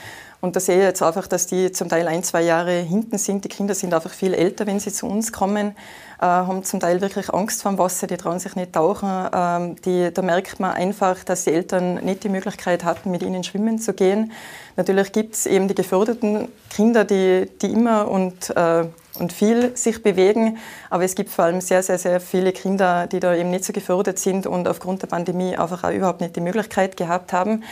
Und 0.42 0.56
da 0.56 0.60
sehe 0.60 0.78
ich 0.78 0.82
jetzt 0.82 1.02
einfach, 1.04 1.28
dass 1.28 1.46
die 1.46 1.70
zum 1.70 1.88
Teil 1.88 2.08
ein, 2.08 2.24
zwei 2.24 2.42
Jahre 2.42 2.72
hinten 2.72 3.16
sind. 3.16 3.44
Die 3.44 3.48
Kinder 3.48 3.76
sind 3.76 3.94
einfach 3.94 4.10
viel 4.10 4.34
älter, 4.34 4.66
wenn 4.66 4.80
sie 4.80 4.92
zu 4.92 5.06
uns 5.06 5.30
kommen. 5.30 5.76
Äh, 6.20 6.24
haben 6.24 6.64
zum 6.64 6.80
Teil 6.80 7.00
wirklich 7.00 7.32
Angst 7.32 7.62
vor 7.62 7.78
Wasser, 7.78 8.08
die 8.08 8.16
trauen 8.16 8.40
sich 8.40 8.56
nicht 8.56 8.72
tauchen. 8.72 9.08
Ähm, 9.32 9.76
die, 9.84 10.12
da 10.12 10.20
merkt 10.20 10.58
man 10.58 10.72
einfach, 10.72 11.22
dass 11.22 11.44
die 11.44 11.52
Eltern 11.52 12.04
nicht 12.04 12.24
die 12.24 12.28
Möglichkeit 12.28 12.82
hatten, 12.82 13.12
mit 13.12 13.22
ihnen 13.22 13.44
schwimmen 13.44 13.78
zu 13.78 13.92
gehen. 13.92 14.32
Natürlich 14.76 15.12
gibt 15.12 15.36
es 15.36 15.46
eben 15.46 15.68
die 15.68 15.76
geförderten 15.76 16.48
Kinder, 16.70 17.04
die, 17.04 17.48
die 17.60 17.70
immer 17.70 18.08
und, 18.08 18.50
äh, 18.56 18.86
und 19.20 19.32
viel 19.32 19.76
sich 19.76 20.02
bewegen, 20.02 20.58
aber 20.90 21.04
es 21.04 21.14
gibt 21.14 21.30
vor 21.30 21.44
allem 21.44 21.60
sehr, 21.60 21.84
sehr, 21.84 21.98
sehr 21.98 22.20
viele 22.20 22.50
Kinder, 22.52 23.06
die 23.06 23.20
da 23.20 23.34
eben 23.34 23.50
nicht 23.50 23.64
so 23.64 23.72
gefördert 23.72 24.18
sind 24.18 24.48
und 24.48 24.66
aufgrund 24.66 25.02
der 25.02 25.06
Pandemie 25.06 25.56
einfach 25.56 25.84
auch 25.84 25.90
überhaupt 25.90 26.20
nicht 26.20 26.34
die 26.34 26.40
Möglichkeit 26.40 26.96
gehabt 26.96 27.32
haben. 27.32 27.62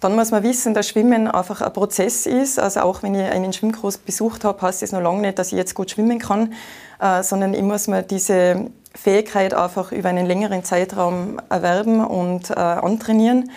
Dann 0.00 0.16
muss 0.16 0.30
man 0.30 0.42
wissen, 0.42 0.72
dass 0.72 0.88
Schwimmen 0.88 1.28
einfach 1.28 1.60
ein 1.60 1.72
Prozess 1.74 2.24
ist. 2.24 2.58
Also 2.58 2.80
auch 2.80 3.02
wenn 3.02 3.14
ich 3.14 3.30
einen 3.30 3.52
Schwimmkurs 3.52 3.98
besucht 3.98 4.44
habe, 4.44 4.62
heißt 4.62 4.82
es 4.82 4.92
noch 4.92 5.02
lange 5.02 5.20
nicht, 5.20 5.38
dass 5.38 5.48
ich 5.48 5.58
jetzt 5.58 5.74
gut 5.74 5.90
schwimmen 5.90 6.18
kann, 6.18 6.54
äh, 7.00 7.22
sondern 7.22 7.52
ich 7.52 7.62
muss 7.62 7.86
mir 7.86 8.02
diese 8.02 8.70
Fähigkeit 8.94 9.52
einfach 9.52 9.92
über 9.92 10.08
einen 10.08 10.26
längeren 10.26 10.64
Zeitraum 10.64 11.38
erwerben 11.50 12.04
und 12.04 12.50
äh, 12.50 12.54
antrainieren. 12.54 13.50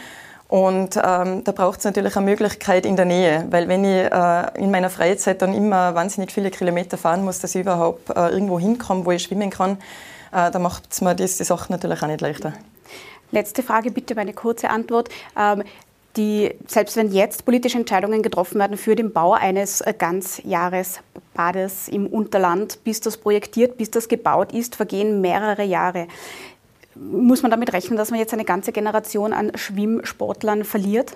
Und 0.50 0.98
ähm, 0.98 1.44
da 1.44 1.52
braucht 1.52 1.80
es 1.80 1.86
natürlich 1.86 2.16
eine 2.16 2.26
Möglichkeit 2.26 2.86
in 2.86 2.96
der 2.96 3.06
Nähe, 3.06 3.48
weil 3.50 3.68
wenn 3.68 3.84
ich 3.86 4.12
äh, 4.12 4.62
in 4.62 4.70
meiner 4.70 4.92
Freizeit 4.92 5.42
dann 5.42 5.54
immer 5.54 5.96
wahnsinnig 5.96 6.32
viele 6.32 6.52
Kilometer 6.52 6.98
fahren 6.98 7.24
muss, 7.24 7.40
dass 7.40 7.56
ich 7.56 7.62
überhaupt 7.62 8.10
äh, 8.10 8.30
irgendwo 8.30 8.60
hinkomme, 8.60 9.06
wo 9.06 9.12
ich 9.12 9.24
schwimmen 9.24 9.50
kann, 9.50 9.78
äh, 10.32 10.52
da 10.52 10.60
macht 10.60 10.84
es 10.92 11.02
mir 11.02 11.16
diese 11.16 11.44
Sache 11.44 11.72
natürlich 11.72 12.04
auch 12.04 12.08
nicht 12.08 12.22
leichter. 12.22 12.54
Letzte 13.34 13.64
Frage, 13.64 13.90
bitte 13.90 14.16
eine 14.16 14.34
kurze 14.34 14.70
Antwort. 14.70 15.10
Ähm, 15.36 15.64
die, 16.16 16.54
selbst 16.68 16.96
wenn 16.96 17.12
jetzt 17.12 17.46
politische 17.46 17.78
Entscheidungen 17.78 18.22
getroffen 18.22 18.60
werden 18.60 18.78
für 18.78 18.96
den 18.96 19.14
Bau 19.14 19.34
eines 19.34 19.82
äh, 19.82 19.94
Ganzjahresbades 19.98 21.88
im 21.88 22.08
Unterland, 22.08 22.84
bis 22.84 23.02
das 23.02 23.18
projektiert, 23.18 23.78
bis 23.78 23.92
das 23.92 24.08
gebaut 24.08 24.54
ist, 24.54 24.76
vergehen 24.76 25.22
mehrere 25.22 25.64
Jahre. 25.64 26.08
Muss 26.96 27.42
man 27.42 27.50
damit 27.50 27.74
rechnen, 27.74 27.98
dass 27.98 28.12
man 28.12 28.20
jetzt 28.20 28.34
eine 28.34 28.46
ganze 28.46 28.72
Generation 28.72 29.34
an 29.34 29.52
Schwimmsportlern 29.56 30.64
verliert? 30.64 31.14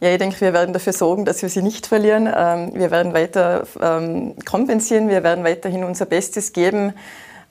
Ja, 0.00 0.10
ich 0.10 0.18
denke, 0.18 0.40
wir 0.40 0.52
werden 0.52 0.72
dafür 0.72 0.92
sorgen, 0.92 1.24
dass 1.24 1.42
wir 1.42 1.48
sie 1.48 1.62
nicht 1.62 1.86
verlieren. 1.86 2.28
Ähm, 2.34 2.72
wir 2.74 2.90
werden 2.90 3.14
weiter 3.14 3.66
ähm, 3.80 4.34
kompensieren, 4.44 5.08
wir 5.08 5.22
werden 5.22 5.44
weiterhin 5.44 5.84
unser 5.84 6.06
Bestes 6.06 6.52
geben. 6.52 6.94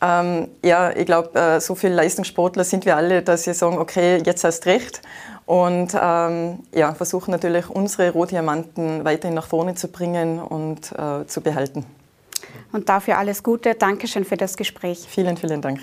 Ähm, 0.02 0.50
ja, 0.64 0.92
ich 0.92 1.06
glaube, 1.06 1.40
äh, 1.40 1.62
so 1.62 1.76
viele 1.76 1.96
Leistungssportler 1.96 2.64
sind 2.64 2.86
wir 2.86 2.98
alle, 2.98 3.22
dass 3.22 3.48
wir 3.48 3.54
sagen, 3.54 3.78
okay, 3.78 4.22
jetzt 4.26 4.44
hast 4.44 4.66
recht. 4.66 5.02
Und 5.46 5.98
ähm, 6.00 6.60
ja, 6.74 6.94
versuchen 6.94 7.32
natürlich 7.32 7.70
unsere 7.70 8.12
Rohdiamanten 8.12 9.04
weiterhin 9.04 9.36
nach 9.36 9.48
vorne 9.48 9.76
zu 9.76 9.90
bringen 9.90 10.40
und 10.40 10.92
äh, 10.94 11.26
zu 11.28 11.42
behalten. 11.42 11.86
Und 12.72 12.90
dafür 12.90 13.18
alles 13.18 13.44
Gute. 13.44 13.76
Dankeschön 13.76 14.26
für 14.26 14.38
das 14.38 14.58
Gespräch. 14.58 15.06
Vielen, 15.08 15.38
vielen 15.38 15.62
Dank. 15.62 15.80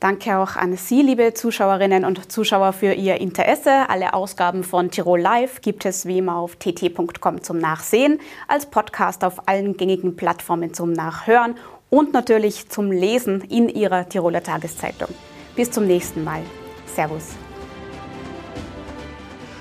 Danke 0.00 0.38
auch 0.38 0.54
an 0.54 0.76
Sie, 0.76 1.02
liebe 1.02 1.34
Zuschauerinnen 1.34 2.04
und 2.04 2.30
Zuschauer, 2.30 2.72
für 2.72 2.92
Ihr 2.92 3.20
Interesse. 3.20 3.88
Alle 3.88 4.14
Ausgaben 4.14 4.62
von 4.62 4.92
Tirol 4.92 5.20
Live 5.20 5.60
gibt 5.60 5.84
es 5.86 6.06
wie 6.06 6.18
immer 6.18 6.36
auf 6.36 6.54
tt.com 6.54 7.42
zum 7.42 7.58
Nachsehen, 7.58 8.20
als 8.46 8.66
Podcast 8.66 9.24
auf 9.24 9.48
allen 9.48 9.76
gängigen 9.76 10.14
Plattformen 10.14 10.72
zum 10.72 10.92
Nachhören 10.92 11.56
und 11.90 12.12
natürlich 12.12 12.68
zum 12.68 12.92
Lesen 12.92 13.40
in 13.40 13.68
Ihrer 13.68 14.08
Tiroler 14.08 14.42
Tageszeitung. 14.42 15.08
Bis 15.56 15.72
zum 15.72 15.88
nächsten 15.88 16.22
Mal. 16.22 16.42
Servus. 16.94 17.34